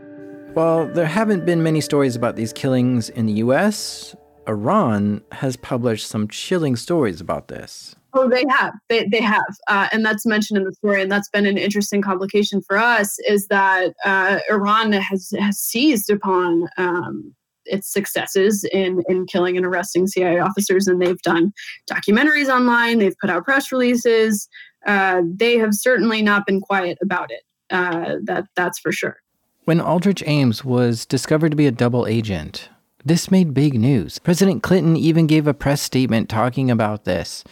Well, 0.53 0.87
there 0.87 1.07
haven't 1.07 1.45
been 1.45 1.63
many 1.63 1.81
stories 1.81 2.15
about 2.15 2.35
these 2.35 2.53
killings 2.53 3.09
in 3.09 3.25
the 3.25 3.33
US, 3.33 4.15
Iran 4.47 5.21
has 5.31 5.55
published 5.55 6.07
some 6.07 6.27
chilling 6.27 6.75
stories 6.75 7.21
about 7.21 7.47
this. 7.47 7.95
Oh, 8.15 8.29
they 8.29 8.43
have. 8.49 8.73
They, 8.89 9.07
they 9.07 9.21
have. 9.21 9.43
Uh, 9.67 9.87
and 9.91 10.05
that's 10.05 10.25
mentioned 10.25 10.57
in 10.57 10.65
the 10.65 10.73
story. 10.73 11.01
And 11.01 11.11
that's 11.11 11.29
been 11.29 11.47
an 11.47 11.57
interesting 11.57 12.01
complication 12.01 12.61
for 12.61 12.77
us 12.77 13.17
is 13.27 13.47
that 13.47 13.93
uh, 14.05 14.39
Iran 14.49 14.91
has, 14.93 15.33
has 15.39 15.57
seized 15.57 16.11
upon 16.11 16.67
um, 16.77 17.33
its 17.65 17.91
successes 17.91 18.65
in 18.71 19.03
in 19.07 19.25
killing 19.25 19.57
and 19.57 19.65
arresting 19.65 20.07
CIA 20.07 20.39
officers, 20.39 20.87
and 20.87 21.01
they've 21.01 21.21
done 21.21 21.53
documentaries 21.89 22.49
online. 22.49 22.99
They've 22.99 23.17
put 23.19 23.29
out 23.29 23.45
press 23.45 23.71
releases. 23.71 24.47
Uh, 24.85 25.21
they 25.25 25.57
have 25.57 25.73
certainly 25.73 26.21
not 26.21 26.45
been 26.45 26.59
quiet 26.59 26.97
about 27.01 27.31
it. 27.31 27.43
Uh, 27.69 28.15
that 28.25 28.45
that's 28.55 28.79
for 28.79 28.91
sure. 28.91 29.17
When 29.65 29.79
Aldrich 29.79 30.21
Ames 30.25 30.65
was 30.65 31.05
discovered 31.05 31.49
to 31.51 31.55
be 31.55 31.67
a 31.67 31.71
double 31.71 32.05
agent, 32.05 32.69
this 33.05 33.29
made 33.31 33.53
big 33.53 33.79
news. 33.79 34.19
President 34.19 34.63
Clinton 34.63 34.95
even 34.95 35.27
gave 35.27 35.47
a 35.47 35.53
press 35.53 35.81
statement 35.81 36.29
talking 36.29 36.71
about 36.71 37.05
this. 37.05 37.43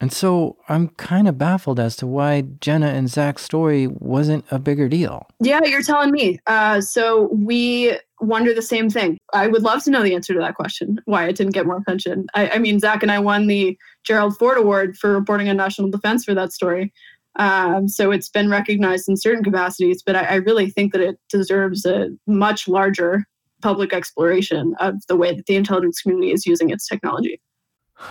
And 0.00 0.12
so 0.12 0.56
I'm 0.68 0.90
kind 0.90 1.26
of 1.26 1.38
baffled 1.38 1.80
as 1.80 1.96
to 1.96 2.06
why 2.06 2.42
Jenna 2.60 2.88
and 2.88 3.10
Zach's 3.10 3.42
story 3.42 3.88
wasn't 3.88 4.44
a 4.50 4.58
bigger 4.58 4.88
deal. 4.88 5.26
Yeah, 5.40 5.60
you're 5.64 5.82
telling 5.82 6.12
me. 6.12 6.38
Uh, 6.46 6.80
so 6.80 7.28
we 7.32 7.98
wonder 8.20 8.54
the 8.54 8.62
same 8.62 8.90
thing. 8.90 9.18
I 9.32 9.48
would 9.48 9.62
love 9.62 9.82
to 9.84 9.90
know 9.90 10.02
the 10.02 10.14
answer 10.14 10.34
to 10.34 10.40
that 10.40 10.54
question, 10.54 11.00
why 11.06 11.26
it 11.26 11.36
didn't 11.36 11.54
get 11.54 11.66
more 11.66 11.78
attention. 11.78 12.26
I, 12.34 12.50
I 12.50 12.58
mean, 12.58 12.78
Zach 12.78 13.02
and 13.02 13.10
I 13.10 13.18
won 13.18 13.48
the 13.48 13.76
Gerald 14.04 14.36
Ford 14.38 14.58
Award 14.58 14.96
for 14.96 15.12
reporting 15.12 15.48
on 15.48 15.56
national 15.56 15.90
defense 15.90 16.24
for 16.24 16.34
that 16.34 16.52
story. 16.52 16.92
Um, 17.36 17.88
so 17.88 18.10
it's 18.10 18.28
been 18.28 18.50
recognized 18.50 19.08
in 19.08 19.16
certain 19.16 19.44
capacities, 19.44 20.02
but 20.02 20.16
I, 20.16 20.22
I 20.22 20.34
really 20.36 20.70
think 20.70 20.92
that 20.92 21.00
it 21.00 21.18
deserves 21.28 21.84
a 21.84 22.08
much 22.26 22.68
larger 22.68 23.24
public 23.62 23.92
exploration 23.92 24.74
of 24.80 24.94
the 25.08 25.16
way 25.16 25.34
that 25.34 25.46
the 25.46 25.56
intelligence 25.56 26.00
community 26.00 26.32
is 26.32 26.46
using 26.46 26.70
its 26.70 26.86
technology. 26.86 27.40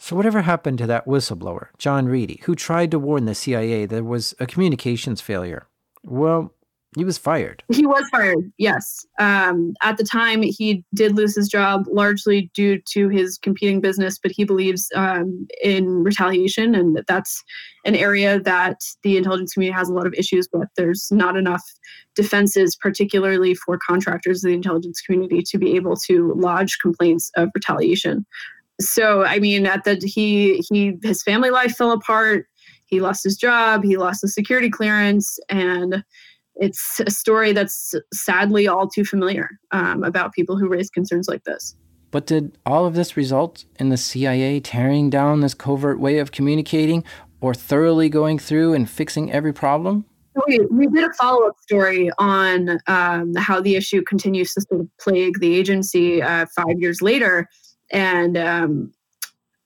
So, 0.00 0.14
whatever 0.14 0.42
happened 0.42 0.78
to 0.78 0.86
that 0.86 1.06
whistleblower, 1.06 1.70
John 1.76 2.06
Reidy, 2.06 2.40
who 2.44 2.54
tried 2.54 2.92
to 2.92 3.00
warn 3.00 3.24
the 3.24 3.34
CIA 3.34 3.84
there 3.84 4.04
was 4.04 4.32
a 4.38 4.46
communications 4.46 5.20
failure? 5.20 5.66
Well, 6.04 6.54
he 6.96 7.04
was 7.04 7.18
fired. 7.18 7.62
He 7.70 7.86
was 7.86 8.08
fired, 8.10 8.50
yes. 8.56 9.04
Um, 9.18 9.74
at 9.82 9.98
the 9.98 10.04
time, 10.04 10.42
he 10.42 10.84
did 10.94 11.16
lose 11.16 11.36
his 11.36 11.48
job 11.48 11.84
largely 11.86 12.50
due 12.54 12.80
to 12.92 13.08
his 13.08 13.38
competing 13.38 13.80
business, 13.80 14.18
but 14.18 14.32
he 14.32 14.44
believes 14.44 14.88
um, 14.94 15.46
in 15.62 16.02
retaliation, 16.02 16.74
and 16.74 17.02
that's 17.06 17.42
an 17.84 17.94
area 17.94 18.40
that 18.40 18.80
the 19.02 19.16
intelligence 19.16 19.52
community 19.52 19.76
has 19.76 19.88
a 19.88 19.92
lot 19.92 20.06
of 20.06 20.14
issues 20.14 20.48
with. 20.52 20.68
There's 20.76 21.08
not 21.10 21.36
enough 21.36 21.62
defenses, 22.14 22.74
particularly 22.74 23.54
for 23.54 23.78
contractors 23.78 24.42
of 24.42 24.48
the 24.48 24.54
intelligence 24.54 25.00
community, 25.02 25.42
to 25.42 25.58
be 25.58 25.76
able 25.76 25.96
to 26.06 26.32
lodge 26.34 26.78
complaints 26.78 27.30
of 27.36 27.50
retaliation 27.54 28.24
so 28.80 29.24
I 29.24 29.38
mean, 29.38 29.66
at 29.66 29.84
the 29.84 29.96
he 29.96 30.62
he 30.70 30.98
his 31.02 31.22
family 31.22 31.50
life 31.50 31.76
fell 31.76 31.90
apart. 31.92 32.46
He 32.86 33.00
lost 33.00 33.24
his 33.24 33.36
job. 33.36 33.84
He 33.84 33.96
lost 33.96 34.22
the 34.22 34.28
security 34.28 34.70
clearance, 34.70 35.38
and 35.48 36.04
it's 36.58 37.00
a 37.06 37.10
story 37.10 37.52
that's 37.52 37.94
sadly 38.12 38.66
all 38.66 38.88
too 38.88 39.04
familiar 39.04 39.50
um, 39.70 40.04
about 40.04 40.32
people 40.32 40.56
who 40.56 40.68
raise 40.68 40.90
concerns 40.90 41.28
like 41.28 41.44
this. 41.44 41.74
But 42.10 42.26
did 42.26 42.56
all 42.64 42.86
of 42.86 42.94
this 42.94 43.16
result 43.16 43.64
in 43.78 43.90
the 43.90 43.96
CIA 43.96 44.60
tearing 44.60 45.10
down 45.10 45.40
this 45.40 45.54
covert 45.54 46.00
way 46.00 46.18
of 46.18 46.32
communicating 46.32 47.04
or 47.40 47.54
thoroughly 47.54 48.08
going 48.08 48.38
through 48.38 48.74
and 48.74 48.88
fixing 48.88 49.30
every 49.30 49.52
problem? 49.52 50.04
We, 50.46 50.60
we 50.70 50.86
did 50.86 51.04
a 51.04 51.12
follow 51.14 51.46
up 51.48 51.56
story 51.60 52.10
on 52.18 52.78
um, 52.86 53.34
how 53.36 53.60
the 53.60 53.76
issue 53.76 54.02
continues 54.02 54.54
to 54.54 54.62
sort 54.62 54.80
of 54.82 54.88
plague 54.98 55.40
the 55.40 55.54
agency 55.54 56.22
uh, 56.22 56.46
five 56.54 56.78
years 56.78 57.02
later 57.02 57.48
and 57.90 58.36
um, 58.36 58.92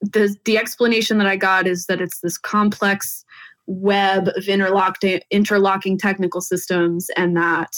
the 0.00 0.34
the 0.44 0.58
explanation 0.58 1.18
that 1.18 1.26
I 1.26 1.36
got 1.36 1.66
is 1.66 1.86
that 1.86 2.00
it's 2.00 2.20
this 2.20 2.38
complex 2.38 3.24
web 3.66 4.28
of 4.36 4.48
interlocking 4.48 5.20
interlocking 5.30 5.98
technical 5.98 6.40
systems, 6.40 7.08
and 7.16 7.36
that 7.36 7.72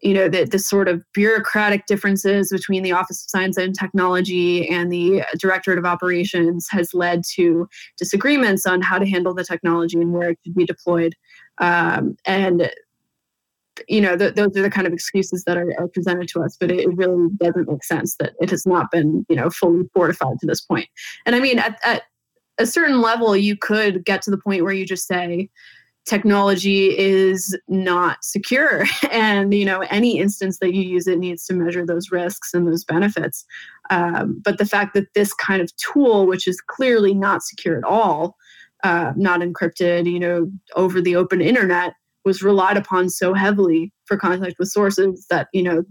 you 0.00 0.14
know 0.14 0.28
the, 0.28 0.44
the 0.44 0.58
sort 0.58 0.88
of 0.88 1.02
bureaucratic 1.12 1.86
differences 1.86 2.50
between 2.50 2.82
the 2.82 2.92
office 2.92 3.24
of 3.24 3.30
science 3.30 3.56
and 3.56 3.78
technology 3.78 4.68
and 4.68 4.92
the 4.92 5.22
directorate 5.38 5.78
of 5.78 5.84
operations 5.84 6.66
has 6.70 6.94
led 6.94 7.22
to 7.34 7.68
disagreements 7.96 8.66
on 8.66 8.80
how 8.80 8.98
to 8.98 9.06
handle 9.06 9.34
the 9.34 9.44
technology 9.44 10.00
and 10.00 10.12
where 10.12 10.30
it 10.30 10.38
should 10.44 10.54
be 10.54 10.64
deployed. 10.64 11.14
Um, 11.58 12.16
and 12.24 12.70
you 13.88 14.00
know 14.00 14.16
th- 14.16 14.34
those 14.34 14.56
are 14.56 14.62
the 14.62 14.70
kind 14.70 14.86
of 14.86 14.92
excuses 14.92 15.44
that 15.44 15.56
are, 15.56 15.72
are 15.78 15.88
presented 15.88 16.28
to 16.28 16.42
us 16.42 16.56
but 16.58 16.70
it, 16.70 16.80
it, 16.80 16.96
really 16.96 17.28
doesn't 17.36 17.68
make 17.68 17.84
sense 17.84 18.16
that 18.18 18.32
it 18.40 18.50
has 18.50 18.66
not 18.66 18.90
been 18.90 19.24
you 19.28 19.36
know 19.36 19.50
fully 19.50 19.84
fortified 19.94 20.36
to 20.40 20.46
this 20.46 20.60
point. 20.60 20.88
And 21.26 21.36
i 21.36 21.40
mean 21.40 21.58
at, 21.58 21.78
at 21.84 22.02
a 22.58 22.66
certain 22.66 23.00
level 23.00 23.36
you 23.36 23.56
could 23.56 24.04
get 24.04 24.22
to 24.22 24.30
the 24.30 24.38
point 24.38 24.64
where 24.64 24.72
you 24.72 24.84
just 24.84 25.06
say 25.06 25.48
technology 26.08 26.96
is 26.98 27.56
not 27.68 28.24
secure. 28.24 28.84
And 29.10 29.52
you 29.52 29.64
know 29.64 29.80
any 29.90 30.18
instance 30.18 30.58
that 30.58 30.74
you 30.74 30.82
use 30.82 31.06
it 31.06 31.18
needs 31.18 31.44
to 31.46 31.54
measure 31.54 31.84
those 31.84 32.10
risks 32.10 32.54
and 32.54 32.66
those 32.66 32.84
benefits. 32.84 33.44
Um, 33.90 34.40
but 34.44 34.58
the 34.58 34.66
fact 34.66 34.94
that 34.94 35.12
this 35.14 35.32
kind 35.34 35.60
of 35.60 35.74
tool 35.76 36.26
which 36.26 36.46
is 36.46 36.60
clearly 36.60 37.14
not 37.14 37.42
secure 37.42 37.78
at 37.78 37.84
all 37.84 38.36
uh, 38.84 39.12
not 39.16 39.40
encrypted 39.40 40.10
you 40.10 40.20
know 40.20 40.50
over 40.76 41.00
the 41.00 41.16
open 41.16 41.40
internet 41.40 41.94
was 42.24 42.42
relied 42.42 42.76
upon 42.76 43.08
so 43.08 43.34
heavily 43.34 43.92
for 44.04 44.16
contact 44.16 44.56
with 44.58 44.68
sources 44.68 45.26
that 45.30 45.48
you 45.52 45.62
know 45.62 45.82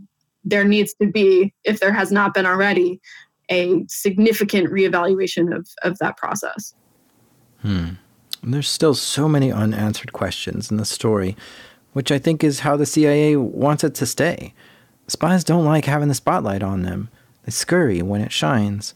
there 0.44 0.64
needs 0.64 0.94
to 1.02 1.08
be 1.08 1.54
if 1.66 1.80
there 1.80 1.92
has 1.92 2.12
not 2.12 2.34
been 2.34 2.46
already 2.46 3.02
a 3.50 3.84
significant 3.88 4.70
reevaluation 4.70 5.56
of 5.56 5.68
of 5.84 5.98
that 6.00 6.18
process 6.18 6.74
hmm. 7.62 7.90
there's 8.44 8.70
still 8.70 8.94
so 8.94 9.28
many 9.28 9.52
unanswered 9.52 10.14
questions 10.14 10.72
in 10.72 10.78
the 10.78 10.86
story 10.86 11.36
which 11.94 12.12
i 12.12 12.20
think 12.20 12.44
is 12.44 12.62
how 12.62 12.76
the 12.76 12.86
cia 12.86 13.36
wants 13.36 13.84
it 13.84 13.96
to 13.96 14.06
stay 14.06 14.54
spies 15.08 15.44
don't 15.44 15.66
like 15.66 15.86
having 15.86 16.08
the 16.08 16.14
spotlight 16.14 16.64
on 16.64 16.84
them 16.84 17.10
they 17.46 17.52
scurry 17.52 18.02
when 18.02 18.22
it 18.22 18.32
shines 18.32 18.94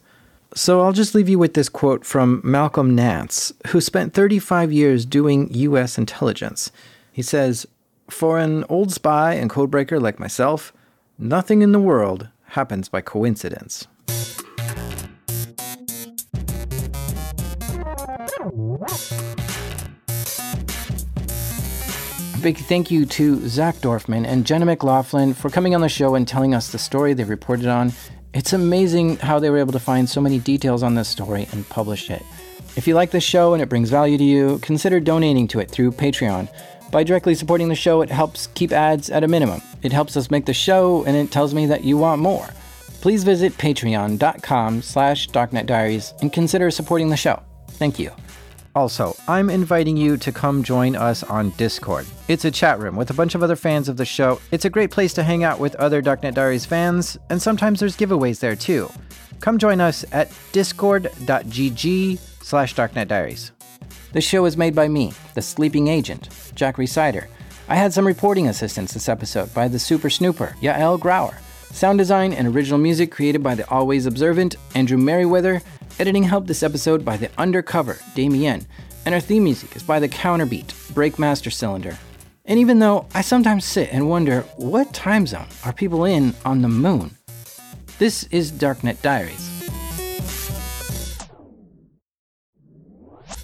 so 0.53 0.81
I'll 0.81 0.91
just 0.91 1.15
leave 1.15 1.29
you 1.29 1.39
with 1.39 1.53
this 1.53 1.69
quote 1.69 2.05
from 2.05 2.41
Malcolm 2.43 2.93
Nance, 2.93 3.53
who 3.67 3.79
spent 3.79 4.13
35 4.13 4.71
years 4.71 5.05
doing 5.05 5.47
U.S. 5.53 5.97
intelligence. 5.97 6.71
He 7.11 7.21
says, 7.21 7.65
For 8.09 8.37
an 8.37 8.65
old 8.67 8.91
spy 8.91 9.35
and 9.35 9.49
codebreaker 9.49 10.01
like 10.01 10.19
myself, 10.19 10.73
nothing 11.17 11.61
in 11.61 11.71
the 11.71 11.79
world 11.79 12.27
happens 12.47 12.89
by 12.89 12.99
coincidence. 12.99 13.87
Big 22.41 22.57
thank 22.57 22.89
you 22.89 23.05
to 23.05 23.47
Zach 23.47 23.75
Dorfman 23.75 24.25
and 24.25 24.45
Jenna 24.45 24.65
McLaughlin 24.65 25.33
for 25.33 25.49
coming 25.49 25.75
on 25.75 25.81
the 25.81 25.89
show 25.89 26.15
and 26.15 26.27
telling 26.27 26.55
us 26.55 26.71
the 26.71 26.79
story 26.79 27.13
they 27.13 27.23
reported 27.23 27.67
on. 27.67 27.93
It's 28.33 28.53
amazing 28.53 29.17
how 29.17 29.37
they 29.37 29.49
were 29.49 29.59
able 29.59 29.73
to 29.73 29.79
find 29.79 30.09
so 30.09 30.19
many 30.19 30.39
details 30.39 30.81
on 30.81 30.95
this 30.95 31.07
story 31.07 31.47
and 31.51 31.67
publish 31.69 32.09
it. 32.09 32.23
If 32.75 32.87
you 32.87 32.95
like 32.95 33.11
this 33.11 33.23
show 33.23 33.53
and 33.53 33.61
it 33.61 33.69
brings 33.69 33.91
value 33.91 34.17
to 34.17 34.23
you, 34.23 34.59
consider 34.59 34.99
donating 34.99 35.47
to 35.49 35.59
it 35.59 35.69
through 35.69 35.91
Patreon. 35.91 36.49
By 36.91 37.03
directly 37.03 37.35
supporting 37.35 37.69
the 37.69 37.75
show, 37.75 38.01
it 38.01 38.09
helps 38.09 38.47
keep 38.47 38.71
ads 38.71 39.09
at 39.09 39.23
a 39.23 39.27
minimum. 39.27 39.61
It 39.83 39.91
helps 39.91 40.17
us 40.17 40.31
make 40.31 40.45
the 40.45 40.53
show, 40.53 41.03
and 41.05 41.15
it 41.15 41.31
tells 41.31 41.53
me 41.53 41.67
that 41.67 41.83
you 41.83 41.97
want 41.97 42.21
more. 42.21 42.47
Please 43.01 43.23
visit 43.23 43.53
patreon.com 43.53 44.81
slash 44.81 45.29
darknetdiaries 45.29 46.19
and 46.21 46.33
consider 46.33 46.71
supporting 46.71 47.09
the 47.09 47.17
show. 47.17 47.41
Thank 47.69 47.99
you. 47.99 48.11
Also, 48.74 49.15
I'm 49.28 49.49
inviting 49.49 49.97
you 49.97 50.15
to 50.17 50.32
come 50.32 50.63
join 50.63 50.95
us 50.95 51.24
on 51.24 51.49
Discord. 51.51 52.05
It's 52.28 52.45
a 52.45 52.51
chat 52.51 52.80
room 52.80 52.95
with 52.95 53.09
a 53.09 53.13
bunch 53.13 53.36
of 53.36 53.43
other 53.43 53.55
fans 53.57 53.89
of 53.89 53.97
the 53.97 54.05
show. 54.05 54.39
It's 54.51 54.65
a 54.65 54.69
great 54.69 54.91
place 54.91 55.13
to 55.15 55.24
hang 55.24 55.43
out 55.43 55.59
with 55.59 55.76
other 55.76 56.01
Darknet 56.01 56.36
Diaries 56.36 56.65
fans, 56.65 57.17
and 57.30 57.41
sometimes 57.41 57.80
there's 57.80 57.97
giveaways 57.97 58.39
there 58.39 58.55
too. 58.55 58.89
Come 59.41 59.57
join 59.57 59.82
us 59.82 60.05
at 60.13 60.32
discord.gg 60.51 62.19
slash 62.41 62.76
darknetdiaries. 62.76 63.51
This 64.13 64.24
show 64.24 64.45
is 64.45 64.55
made 64.57 64.76
by 64.76 64.88
me, 64.88 65.13
the 65.34 65.41
sleeping 65.41 65.88
agent, 65.88 66.30
Jack 66.55 66.78
Rhysider. 66.78 67.28
I 67.67 67.76
had 67.76 67.93
some 67.93 68.07
reporting 68.07 68.47
assistance 68.47 68.93
this 68.93 69.09
episode 69.09 69.53
by 69.53 69.67
the 69.67 69.80
super 69.80 70.09
snooper, 70.09 70.55
Yael 70.61 70.99
Grauer. 70.99 71.36
Sound 71.74 71.97
design 71.97 72.34
and 72.34 72.47
original 72.49 72.78
music 72.78 73.11
created 73.11 73.41
by 73.41 73.55
the 73.55 73.69
always 73.69 74.05
observant 74.05 74.57
Andrew 74.76 74.97
Meriwether. 74.97 75.61
Editing 76.01 76.23
help 76.23 76.47
this 76.47 76.63
episode 76.63 77.05
by 77.05 77.15
the 77.15 77.29
undercover 77.37 77.99
Damien. 78.15 78.65
And 79.05 79.13
our 79.13 79.21
theme 79.21 79.43
music 79.43 79.75
is 79.75 79.83
by 79.83 79.99
the 79.99 80.09
counterbeat 80.09 80.65
Breakmaster 80.93 81.53
Cylinder. 81.53 81.95
And 82.43 82.57
even 82.57 82.79
though 82.79 83.05
I 83.13 83.21
sometimes 83.21 83.65
sit 83.65 83.93
and 83.93 84.09
wonder 84.09 84.41
what 84.57 84.95
time 84.95 85.27
zone 85.27 85.45
are 85.63 85.71
people 85.71 86.05
in 86.05 86.33
on 86.43 86.63
the 86.63 86.67
moon, 86.69 87.11
this 87.99 88.23
is 88.31 88.51
Darknet 88.51 88.99
Diaries. 89.03 89.47